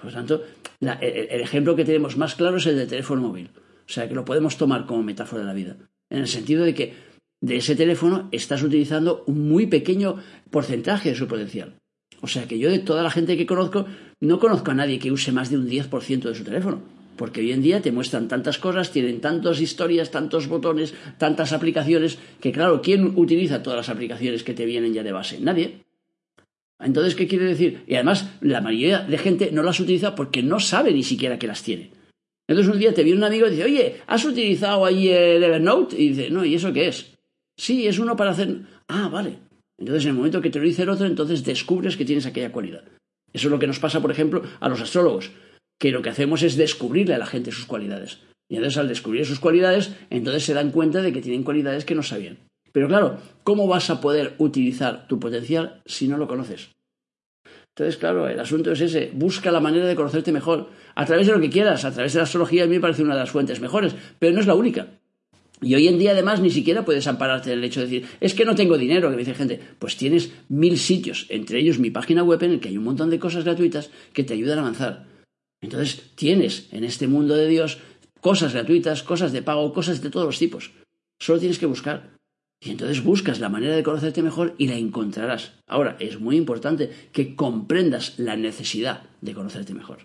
Por 0.00 0.10
lo 0.10 0.16
tanto, 0.16 0.42
el, 0.80 0.88
el, 0.88 1.40
ejemplo 1.40 1.76
que 1.76 1.84
tenemos 1.84 2.16
más 2.16 2.34
claro 2.34 2.56
es 2.56 2.66
el 2.66 2.76
del 2.76 2.88
teléfono 2.88 3.22
móvil. 3.22 3.50
O 3.54 3.92
sea, 3.92 4.08
que 4.08 4.14
lo 4.14 4.24
podemos 4.24 4.56
tomar 4.56 4.86
como 4.86 5.02
metáfora 5.02 5.42
de 5.42 5.48
la 5.48 5.54
vida. 5.54 5.76
En 6.08 6.20
el 6.20 6.28
sentido 6.28 6.64
de 6.64 6.74
que 6.74 6.94
de 7.40 7.56
ese 7.56 7.76
teléfono 7.76 8.28
estás 8.32 8.62
utilizando 8.62 9.24
un 9.26 9.48
muy 9.48 9.66
pequeño 9.66 10.16
porcentaje 10.50 11.10
de 11.10 11.16
su 11.16 11.26
potencial. 11.26 11.74
O 12.20 12.26
sea, 12.26 12.46
que 12.46 12.58
yo 12.58 12.70
de 12.70 12.80
toda 12.80 13.02
la 13.02 13.10
gente 13.10 13.36
que 13.36 13.46
conozco, 13.46 13.86
no 14.20 14.38
conozco 14.38 14.70
a 14.70 14.74
nadie 14.74 14.98
que 14.98 15.10
use 15.10 15.32
más 15.32 15.50
de 15.50 15.56
un 15.56 15.68
10% 15.68 16.20
de 16.22 16.34
su 16.34 16.44
teléfono. 16.44 16.82
Porque 17.16 17.40
hoy 17.40 17.52
en 17.52 17.62
día 17.62 17.82
te 17.82 17.92
muestran 17.92 18.28
tantas 18.28 18.58
cosas, 18.58 18.92
tienen 18.92 19.20
tantas 19.20 19.60
historias, 19.60 20.10
tantos 20.10 20.48
botones, 20.48 20.94
tantas 21.18 21.52
aplicaciones, 21.52 22.18
que 22.40 22.52
claro, 22.52 22.80
¿quién 22.80 23.12
utiliza 23.16 23.62
todas 23.62 23.78
las 23.78 23.88
aplicaciones 23.88 24.42
que 24.42 24.54
te 24.54 24.64
vienen 24.64 24.94
ya 24.94 25.02
de 25.02 25.12
base? 25.12 25.38
Nadie. 25.40 25.82
Entonces, 26.80 27.14
¿qué 27.14 27.26
quiere 27.26 27.44
decir? 27.44 27.84
Y 27.86 27.94
además, 27.94 28.30
la 28.40 28.60
mayoría 28.60 29.00
de 29.00 29.18
gente 29.18 29.50
no 29.52 29.62
las 29.62 29.80
utiliza 29.80 30.14
porque 30.14 30.42
no 30.42 30.60
sabe 30.60 30.92
ni 30.92 31.02
siquiera 31.02 31.38
que 31.38 31.46
las 31.46 31.62
tiene. 31.62 31.90
Entonces 32.48 32.74
un 32.74 32.80
día 32.80 32.92
te 32.92 33.04
viene 33.04 33.18
un 33.18 33.24
amigo 33.24 33.46
y 33.46 33.50
dice, 33.50 33.64
oye, 33.64 33.96
¿has 34.08 34.24
utilizado 34.24 34.84
ahí 34.84 35.08
el 35.08 35.44
Evernote? 35.44 35.96
Y 35.96 36.08
dice, 36.08 36.30
no, 36.30 36.44
¿y 36.44 36.56
eso 36.56 36.72
qué 36.72 36.88
es? 36.88 37.16
Sí, 37.56 37.86
es 37.86 38.00
uno 38.00 38.16
para 38.16 38.32
hacer... 38.32 38.62
Ah, 38.88 39.08
vale. 39.08 39.38
Entonces, 39.78 40.04
en 40.04 40.10
el 40.10 40.16
momento 40.16 40.40
que 40.40 40.50
te 40.50 40.58
lo 40.58 40.64
dice 40.64 40.82
el 40.82 40.88
otro, 40.88 41.06
entonces 41.06 41.44
descubres 41.44 41.96
que 41.96 42.04
tienes 42.04 42.26
aquella 42.26 42.50
cualidad. 42.50 42.82
Eso 43.32 43.46
es 43.46 43.52
lo 43.52 43.58
que 43.60 43.68
nos 43.68 43.78
pasa, 43.78 44.02
por 44.02 44.10
ejemplo, 44.10 44.42
a 44.58 44.68
los 44.68 44.80
astrólogos, 44.80 45.30
que 45.78 45.92
lo 45.92 46.02
que 46.02 46.08
hacemos 46.08 46.42
es 46.42 46.56
descubrirle 46.56 47.14
a 47.14 47.18
la 47.18 47.26
gente 47.26 47.52
sus 47.52 47.66
cualidades. 47.66 48.18
Y 48.48 48.56
entonces, 48.56 48.78
al 48.78 48.88
descubrir 48.88 49.24
sus 49.26 49.38
cualidades, 49.38 49.94
entonces 50.10 50.44
se 50.44 50.54
dan 50.54 50.72
cuenta 50.72 51.02
de 51.02 51.12
que 51.12 51.22
tienen 51.22 51.44
cualidades 51.44 51.84
que 51.84 51.94
no 51.94 52.02
sabían. 52.02 52.38
Pero 52.72 52.88
claro, 52.88 53.18
¿cómo 53.42 53.66
vas 53.66 53.90
a 53.90 54.00
poder 54.00 54.34
utilizar 54.38 55.06
tu 55.08 55.18
potencial 55.18 55.82
si 55.86 56.08
no 56.08 56.16
lo 56.16 56.28
conoces? 56.28 56.70
Entonces, 57.74 57.96
claro, 57.96 58.28
el 58.28 58.38
asunto 58.38 58.72
es 58.72 58.80
ese. 58.80 59.10
Busca 59.14 59.50
la 59.50 59.60
manera 59.60 59.86
de 59.86 59.94
conocerte 59.94 60.32
mejor. 60.32 60.68
A 60.94 61.06
través 61.06 61.26
de 61.26 61.32
lo 61.32 61.40
que 61.40 61.50
quieras. 61.50 61.84
A 61.84 61.92
través 61.92 62.12
de 62.12 62.18
la 62.18 62.24
astrología 62.24 62.64
a 62.64 62.66
mí 62.66 62.74
me 62.74 62.80
parece 62.80 63.02
una 63.02 63.14
de 63.14 63.20
las 63.20 63.30
fuentes 63.30 63.60
mejores. 63.60 63.94
Pero 64.18 64.34
no 64.34 64.40
es 64.40 64.46
la 64.46 64.54
única. 64.54 64.88
Y 65.62 65.74
hoy 65.74 65.88
en 65.88 65.98
día, 65.98 66.12
además, 66.12 66.40
ni 66.40 66.50
siquiera 66.50 66.84
puedes 66.84 67.06
ampararte 67.06 67.50
del 67.50 67.62
hecho 67.62 67.80
de 67.80 67.86
decir, 67.86 68.08
es 68.20 68.34
que 68.34 68.44
no 68.44 68.54
tengo 68.54 68.78
dinero, 68.78 69.10
que 69.10 69.16
me 69.16 69.22
dice 69.22 69.34
gente. 69.34 69.60
Pues 69.78 69.96
tienes 69.96 70.32
mil 70.48 70.78
sitios, 70.78 71.26
entre 71.28 71.58
ellos 71.58 71.78
mi 71.78 71.90
página 71.90 72.22
web, 72.22 72.42
en 72.42 72.52
el 72.52 72.60
que 72.60 72.68
hay 72.68 72.78
un 72.78 72.84
montón 72.84 73.10
de 73.10 73.18
cosas 73.18 73.44
gratuitas 73.44 73.90
que 74.12 74.24
te 74.24 74.34
ayudan 74.34 74.58
a 74.58 74.62
avanzar. 74.62 75.06
Entonces, 75.62 76.02
tienes 76.14 76.68
en 76.72 76.84
este 76.84 77.06
mundo 77.06 77.34
de 77.34 77.46
Dios 77.46 77.78
cosas 78.20 78.54
gratuitas, 78.54 79.02
cosas 79.02 79.32
de 79.32 79.42
pago, 79.42 79.72
cosas 79.72 80.02
de 80.02 80.10
todos 80.10 80.26
los 80.26 80.38
tipos. 80.38 80.72
Solo 81.18 81.38
tienes 81.38 81.58
que 81.58 81.66
buscar. 81.66 82.19
Y 82.62 82.70
entonces 82.70 83.02
buscas 83.02 83.40
la 83.40 83.48
manera 83.48 83.74
de 83.74 83.82
conocerte 83.82 84.22
mejor 84.22 84.54
y 84.58 84.68
la 84.68 84.74
encontrarás. 84.74 85.52
Ahora, 85.66 85.96
es 85.98 86.20
muy 86.20 86.36
importante 86.36 86.90
que 87.10 87.34
comprendas 87.34 88.18
la 88.18 88.36
necesidad 88.36 89.04
de 89.22 89.32
conocerte 89.32 89.72
mejor. 89.72 90.00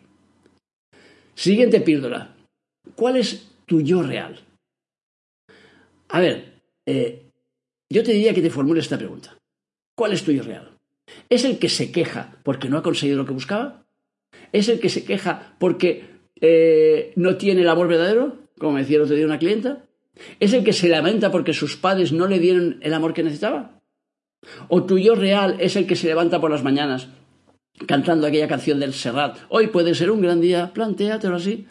Siguiente 1.35 1.81
píldora. 1.81 2.33
¿Cuál 2.95 3.17
es 3.17 3.49
tu 3.65 3.81
yo 3.81 4.03
real? 4.03 4.39
A 6.07 6.21
ver, 6.21 6.61
eh, 6.85 7.29
yo 7.89 8.03
te 8.03 8.13
diría 8.13 8.33
que 8.33 8.41
te 8.41 8.49
formule 8.49 8.79
esta 8.79 8.97
pregunta. 8.97 9.37
¿Cuál 9.97 10.13
es 10.13 10.23
tu 10.23 10.31
yo 10.31 10.43
real? 10.43 10.77
¿Es 11.29 11.43
el 11.43 11.59
que 11.59 11.69
se 11.69 11.91
queja 11.91 12.37
porque 12.43 12.69
no 12.69 12.77
ha 12.77 12.83
conseguido 12.83 13.17
lo 13.17 13.25
que 13.25 13.33
buscaba? 13.33 13.85
¿Es 14.53 14.69
el 14.69 14.79
que 14.79 14.89
se 14.89 15.03
queja 15.03 15.55
porque 15.59 16.05
eh, 16.39 17.11
no 17.17 17.35
tiene 17.35 17.61
el 17.61 17.69
amor 17.69 17.89
verdadero? 17.89 18.37
Como 18.57 18.73
me 18.73 18.81
decía 18.81 18.97
el 18.97 19.03
otro 19.03 19.15
día 19.15 19.25
una 19.25 19.39
clienta. 19.39 19.84
¿Es 20.39 20.53
el 20.53 20.63
que 20.63 20.73
se 20.73 20.89
lamenta 20.89 21.31
porque 21.31 21.53
sus 21.53 21.75
padres 21.77 22.11
no 22.11 22.27
le 22.27 22.39
dieron 22.39 22.79
el 22.81 22.93
amor 22.93 23.13
que 23.13 23.23
necesitaba? 23.23 23.81
¿O 24.67 24.83
tu 24.83 24.97
yo 24.97 25.15
real 25.15 25.57
es 25.59 25.75
el 25.75 25.87
que 25.87 25.95
se 25.95 26.07
levanta 26.07 26.39
por 26.39 26.51
las 26.51 26.63
mañanas 26.63 27.09
cantando 27.87 28.27
aquella 28.27 28.47
canción 28.47 28.79
del 28.79 28.93
Serrat? 28.93 29.37
Hoy 29.49 29.67
puede 29.67 29.95
ser 29.95 30.11
un 30.11 30.21
gran 30.21 30.41
día, 30.41 30.71
plantéatelo 30.73 31.35
así. 31.35 31.65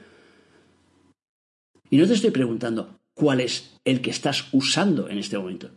Y 1.90 1.96
no 1.96 2.06
te 2.06 2.14
estoy 2.14 2.30
preguntando 2.30 2.98
cuál 3.14 3.40
es 3.40 3.78
el 3.84 4.00
que 4.00 4.10
estás 4.10 4.48
usando 4.52 5.08
en 5.08 5.18
este 5.18 5.38
momento. 5.38 5.70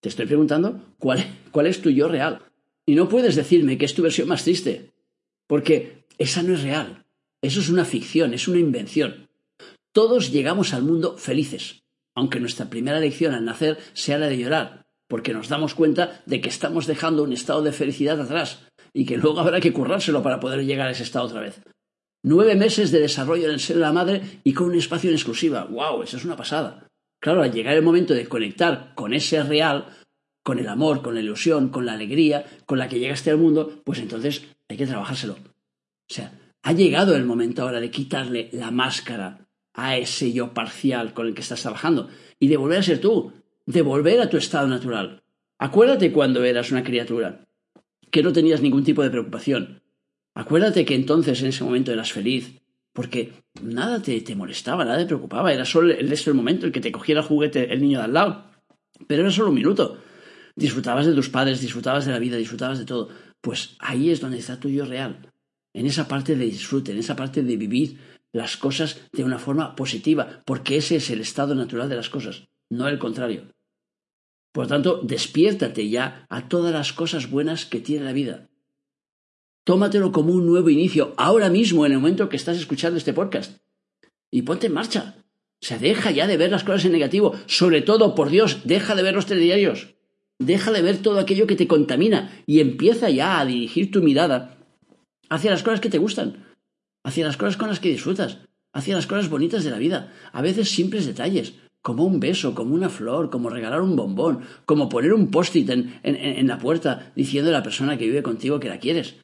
Te 0.00 0.08
estoy 0.08 0.26
preguntando 0.26 0.80
cuál, 0.98 1.24
cuál 1.50 1.66
es 1.66 1.80
tu 1.82 1.90
yo 1.90 2.08
real. 2.08 2.40
Y 2.86 2.94
no 2.94 3.08
puedes 3.08 3.36
decirme 3.36 3.78
que 3.78 3.84
es 3.84 3.94
tu 3.94 4.02
versión 4.02 4.28
más 4.28 4.42
triste, 4.42 4.90
porque 5.46 6.06
esa 6.18 6.42
no 6.42 6.54
es 6.54 6.62
real. 6.62 7.04
Eso 7.40 7.60
es 7.60 7.68
una 7.68 7.84
ficción, 7.84 8.34
es 8.34 8.48
una 8.48 8.58
invención. 8.58 9.28
Todos 9.92 10.32
llegamos 10.32 10.72
al 10.74 10.82
mundo 10.82 11.18
felices, 11.18 11.81
aunque 12.14 12.40
nuestra 12.40 12.70
primera 12.70 13.00
lección 13.00 13.34
al 13.34 13.44
nacer 13.44 13.78
sea 13.92 14.18
la 14.18 14.26
de 14.26 14.38
llorar, 14.38 14.82
porque 15.08 15.32
nos 15.32 15.48
damos 15.48 15.74
cuenta 15.74 16.22
de 16.26 16.40
que 16.40 16.48
estamos 16.48 16.86
dejando 16.86 17.22
un 17.22 17.32
estado 17.32 17.62
de 17.62 17.72
felicidad 17.72 18.20
atrás 18.20 18.66
y 18.92 19.04
que 19.04 19.16
luego 19.16 19.40
habrá 19.40 19.60
que 19.60 19.72
currárselo 19.72 20.22
para 20.22 20.40
poder 20.40 20.64
llegar 20.64 20.88
a 20.88 20.92
ese 20.92 21.02
estado 21.02 21.26
otra 21.26 21.40
vez. 21.40 21.60
Nueve 22.24 22.54
meses 22.54 22.92
de 22.92 23.00
desarrollo 23.00 23.46
en 23.46 23.52
el 23.52 23.60
ser 23.60 23.76
de 23.76 23.82
la 23.82 23.92
madre 23.92 24.22
y 24.44 24.52
con 24.52 24.68
un 24.68 24.76
espacio 24.76 25.10
en 25.10 25.16
exclusiva. 25.16 25.64
¡Wow! 25.64 26.02
Eso 26.02 26.16
es 26.16 26.24
una 26.24 26.36
pasada. 26.36 26.86
Claro, 27.20 27.42
al 27.42 27.52
llegar 27.52 27.74
el 27.74 27.82
momento 27.82 28.14
de 28.14 28.26
conectar 28.26 28.94
con 28.94 29.12
ese 29.12 29.42
real, 29.42 29.86
con 30.42 30.58
el 30.58 30.68
amor, 30.68 31.02
con 31.02 31.14
la 31.14 31.20
ilusión, 31.20 31.68
con 31.68 31.86
la 31.86 31.92
alegría 31.92 32.44
con 32.66 32.78
la 32.78 32.88
que 32.88 32.98
llegaste 32.98 33.30
al 33.30 33.38
mundo, 33.38 33.82
pues 33.84 33.98
entonces 33.98 34.42
hay 34.68 34.76
que 34.76 34.86
trabajárselo. 34.86 35.34
O 35.34 36.14
sea, 36.14 36.32
ha 36.62 36.72
llegado 36.72 37.16
el 37.16 37.24
momento 37.24 37.62
ahora 37.62 37.80
de 37.80 37.90
quitarle 37.90 38.50
la 38.52 38.70
máscara 38.70 39.46
a 39.74 39.96
ese 39.96 40.32
yo 40.32 40.54
parcial 40.54 41.14
con 41.14 41.26
el 41.26 41.34
que 41.34 41.40
estás 41.40 41.62
trabajando 41.62 42.08
y 42.38 42.48
de 42.48 42.56
volver 42.56 42.78
a 42.78 42.82
ser 42.82 43.00
tú, 43.00 43.32
de 43.66 43.82
volver 43.82 44.20
a 44.20 44.28
tu 44.28 44.36
estado 44.36 44.66
natural. 44.66 45.22
Acuérdate 45.58 46.12
cuando 46.12 46.44
eras 46.44 46.72
una 46.72 46.82
criatura, 46.82 47.46
que 48.10 48.22
no 48.22 48.32
tenías 48.32 48.60
ningún 48.60 48.84
tipo 48.84 49.02
de 49.02 49.10
preocupación. 49.10 49.82
Acuérdate 50.34 50.84
que 50.84 50.94
entonces 50.94 51.40
en 51.42 51.48
ese 51.48 51.64
momento 51.64 51.92
eras 51.92 52.12
feliz, 52.12 52.62
porque 52.92 53.32
nada 53.62 54.02
te, 54.02 54.20
te 54.20 54.34
molestaba, 54.34 54.84
nada 54.84 54.98
te 54.98 55.06
preocupaba, 55.06 55.52
era 55.52 55.64
solo 55.64 55.92
el 55.92 56.08
del 56.08 56.34
momento 56.34 56.66
el 56.66 56.72
que 56.72 56.80
te 56.80 56.92
cogiera 56.92 57.20
el 57.20 57.26
juguete 57.26 57.72
el 57.72 57.80
niño 57.80 57.98
de 57.98 58.04
al 58.04 58.12
lado. 58.12 58.50
Pero 59.06 59.22
era 59.22 59.30
solo 59.30 59.48
un 59.48 59.54
minuto. 59.54 59.98
Disfrutabas 60.54 61.06
de 61.06 61.14
tus 61.14 61.30
padres, 61.30 61.60
disfrutabas 61.60 62.04
de 62.04 62.12
la 62.12 62.18
vida, 62.18 62.36
disfrutabas 62.36 62.78
de 62.78 62.84
todo. 62.84 63.08
Pues 63.40 63.76
ahí 63.78 64.10
es 64.10 64.20
donde 64.20 64.38
está 64.38 64.60
tu 64.60 64.68
yo 64.68 64.84
real. 64.84 65.32
En 65.72 65.86
esa 65.86 66.06
parte 66.06 66.36
de 66.36 66.44
disfrute, 66.44 66.92
en 66.92 66.98
esa 66.98 67.16
parte 67.16 67.42
de 67.42 67.56
vivir 67.56 67.98
las 68.32 68.56
cosas 68.56 69.00
de 69.12 69.24
una 69.24 69.38
forma 69.38 69.76
positiva, 69.76 70.42
porque 70.46 70.76
ese 70.76 70.96
es 70.96 71.10
el 71.10 71.20
estado 71.20 71.54
natural 71.54 71.88
de 71.88 71.96
las 71.96 72.08
cosas, 72.08 72.48
no 72.70 72.88
el 72.88 72.98
contrario. 72.98 73.52
Por 74.52 74.64
lo 74.64 74.68
tanto, 74.68 75.00
despiértate 75.02 75.88
ya 75.88 76.26
a 76.28 76.48
todas 76.48 76.72
las 76.72 76.92
cosas 76.92 77.30
buenas 77.30 77.64
que 77.66 77.80
tiene 77.80 78.04
la 78.04 78.12
vida. 78.12 78.48
Tómatelo 79.64 80.12
como 80.12 80.32
un 80.32 80.46
nuevo 80.46 80.70
inicio, 80.70 81.14
ahora 81.16 81.48
mismo, 81.48 81.86
en 81.86 81.92
el 81.92 81.98
momento 81.98 82.28
que 82.28 82.36
estás 82.36 82.58
escuchando 82.58 82.98
este 82.98 83.12
podcast. 83.12 83.58
Y 84.30 84.42
ponte 84.42 84.66
en 84.66 84.74
marcha. 84.74 85.16
O 85.62 85.64
sea, 85.64 85.78
deja 85.78 86.10
ya 86.10 86.26
de 86.26 86.36
ver 86.36 86.50
las 86.50 86.64
cosas 86.64 86.84
en 86.84 86.92
negativo. 86.92 87.34
Sobre 87.46 87.80
todo, 87.80 88.14
por 88.14 88.30
Dios, 88.30 88.62
deja 88.64 88.94
de 88.94 89.02
ver 89.02 89.14
los 89.14 89.26
telediarios. 89.26 89.94
Deja 90.38 90.72
de 90.72 90.82
ver 90.82 90.98
todo 90.98 91.20
aquello 91.20 91.46
que 91.46 91.54
te 91.54 91.68
contamina 91.68 92.42
y 92.46 92.60
empieza 92.60 93.08
ya 93.10 93.38
a 93.38 93.46
dirigir 93.46 93.92
tu 93.92 94.02
mirada 94.02 94.58
hacia 95.30 95.52
las 95.52 95.62
cosas 95.62 95.80
que 95.80 95.88
te 95.88 95.98
gustan, 95.98 96.44
hacia 97.04 97.26
las 97.26 97.36
cosas 97.36 97.56
con 97.56 97.68
las 97.68 97.80
que 97.80 97.90
disfrutas, 97.90 98.38
hacia 98.72 98.94
las 98.94 99.06
cosas 99.06 99.28
bonitas 99.28 99.64
de 99.64 99.70
la 99.70 99.78
vida, 99.78 100.12
a 100.32 100.42
veces 100.42 100.70
simples 100.70 101.06
detalles, 101.06 101.54
como 101.82 102.04
un 102.04 102.20
beso, 102.20 102.54
como 102.54 102.74
una 102.74 102.88
flor, 102.88 103.28
como 103.28 103.50
regalar 103.50 103.82
un 103.82 103.96
bombón, 103.96 104.40
como 104.64 104.88
poner 104.88 105.12
un 105.12 105.30
post-it 105.30 105.68
en, 105.68 106.00
en, 106.04 106.46
la 106.46 106.58
puerta 106.58 107.12
diciendo 107.16 107.50
a 107.50 107.52
la 107.52 107.62
persona 107.64 107.98
que 107.98 108.06
vive 108.06 108.22
contigo 108.22 108.60
que 108.60 108.68
la 108.68 108.78
quieres. 108.78 109.16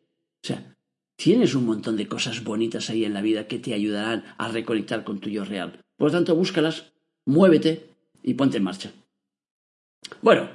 O 0.43 0.47
sea, 0.47 0.75
tienes 1.17 1.55
un 1.55 1.67
montón 1.67 1.97
de 1.97 2.09
cosas 2.09 2.43
bonitas 2.43 2.91
ahí 2.91 3.05
en 3.05 3.15
la 3.15 3.23
vida 3.23 3.47
que 3.47 3.61
te 3.61 3.75
ayudarán 3.75 4.25
a 4.39 4.49
reconectar 4.49 5.05
con 5.05 5.21
tu 5.21 5.31
yo 5.31 5.45
real. 5.45 5.81
Por 5.97 6.09
lo 6.09 6.13
tanto, 6.13 6.35
búscalas, 6.35 6.93
muévete 7.27 7.95
y 8.25 8.35
ponte 8.35 8.57
en 8.57 8.65
marcha. 8.65 8.91
Bueno, 10.21 10.51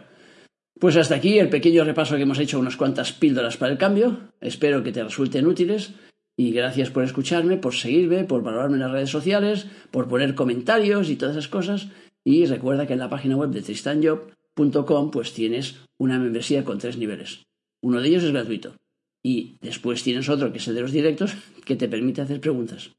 pues 0.78 0.98
hasta 0.98 1.16
aquí 1.16 1.40
el 1.40 1.50
pequeño 1.50 1.86
repaso 1.86 2.18
que 2.18 2.24
hemos 2.24 2.40
hecho 2.40 2.60
unas 2.60 2.76
cuantas 2.76 3.14
píldoras 3.14 3.56
para 3.56 3.72
el 3.72 3.78
cambio. 3.78 4.34
Espero 4.42 4.84
que 4.84 4.92
te 4.92 5.04
resulten 5.04 5.48
útiles 5.48 5.94
y 6.38 6.52
gracias 6.52 6.90
por 6.90 7.04
escucharme, 7.04 7.58
por 7.58 7.76
seguirme, 7.76 8.24
por 8.24 8.42
valorarme 8.42 8.76
en 8.76 8.82
las 8.82 8.92
redes 8.92 9.10
sociales, 9.10 9.68
por 9.92 10.08
poner 10.08 10.36
comentarios 10.36 11.10
y 11.10 11.16
todas 11.16 11.36
esas 11.36 11.48
cosas. 11.48 11.90
Y 12.26 12.46
recuerda 12.46 12.88
que 12.88 12.94
en 12.94 13.00
la 13.00 13.10
página 13.10 13.36
web 13.36 13.52
de 13.52 13.62
tristanjob.com 13.62 15.12
pues 15.12 15.34
tienes 15.34 15.82
una 16.00 16.18
membresía 16.18 16.64
con 16.64 16.80
tres 16.80 16.98
niveles. 16.98 17.44
Uno 17.82 18.02
de 18.02 18.08
ellos 18.08 18.24
es 18.24 18.32
gratuito. 18.32 18.76
Y 19.24 19.58
después 19.62 20.04
tienes 20.04 20.28
otro 20.28 20.52
que 20.52 20.58
es 20.58 20.68
el 20.68 20.76
de 20.76 20.82
los 20.82 20.92
directos 20.92 21.36
que 21.66 21.76
te 21.76 21.88
permite 21.88 22.22
hacer 22.22 22.42
preguntas. 22.42 22.92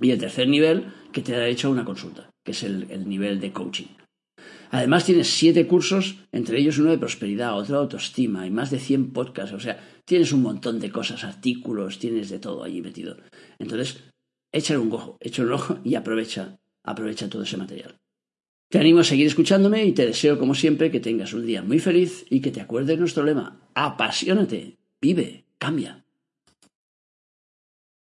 Y 0.00 0.10
el 0.10 0.18
tercer 0.18 0.48
nivel 0.48 0.92
que 1.12 1.22
te 1.22 1.32
da 1.32 1.48
hecho 1.48 1.70
una 1.70 1.84
consulta, 1.84 2.30
que 2.44 2.52
es 2.52 2.62
el 2.62 3.08
nivel 3.08 3.40
de 3.40 3.52
coaching. 3.52 3.86
Además 4.70 5.04
tienes 5.04 5.28
siete 5.28 5.66
cursos, 5.66 6.16
entre 6.32 6.58
ellos 6.58 6.78
uno 6.78 6.90
de 6.90 6.98
prosperidad, 6.98 7.56
otro 7.56 7.76
de 7.76 7.82
autoestima 7.82 8.46
y 8.46 8.50
más 8.50 8.70
de 8.70 8.78
100 8.78 9.12
podcasts. 9.12 9.54
O 9.54 9.60
sea, 9.60 9.78
tienes 10.04 10.32
un 10.32 10.42
montón 10.42 10.80
de 10.80 10.90
cosas, 10.90 11.24
artículos, 11.24 11.98
tienes 11.98 12.30
de 12.30 12.38
todo 12.38 12.62
allí 12.64 12.80
metido. 12.80 13.16
Entonces, 13.58 14.04
échale 14.52 14.78
un 14.78 14.92
ojo, 14.92 15.18
échale 15.20 15.48
un 15.48 15.54
ojo 15.54 15.78
y 15.84 15.94
aprovecha, 15.94 16.58
aprovecha 16.82 17.28
todo 17.28 17.42
ese 17.42 17.56
material. 17.56 17.96
Te 18.68 18.78
animo 18.78 19.00
a 19.00 19.04
seguir 19.04 19.26
escuchándome 19.26 19.84
y 19.84 19.92
te 19.92 20.06
deseo, 20.06 20.38
como 20.38 20.54
siempre, 20.54 20.90
que 20.90 21.00
tengas 21.00 21.32
un 21.32 21.46
día 21.46 21.62
muy 21.62 21.78
feliz 21.78 22.24
y 22.30 22.40
que 22.40 22.50
te 22.50 22.60
acuerdes 22.60 22.88
de 22.88 22.96
nuestro 22.96 23.24
lema. 23.24 23.60
Apasionate, 23.74 24.78
vive, 25.00 25.44
cambia. 25.58 26.05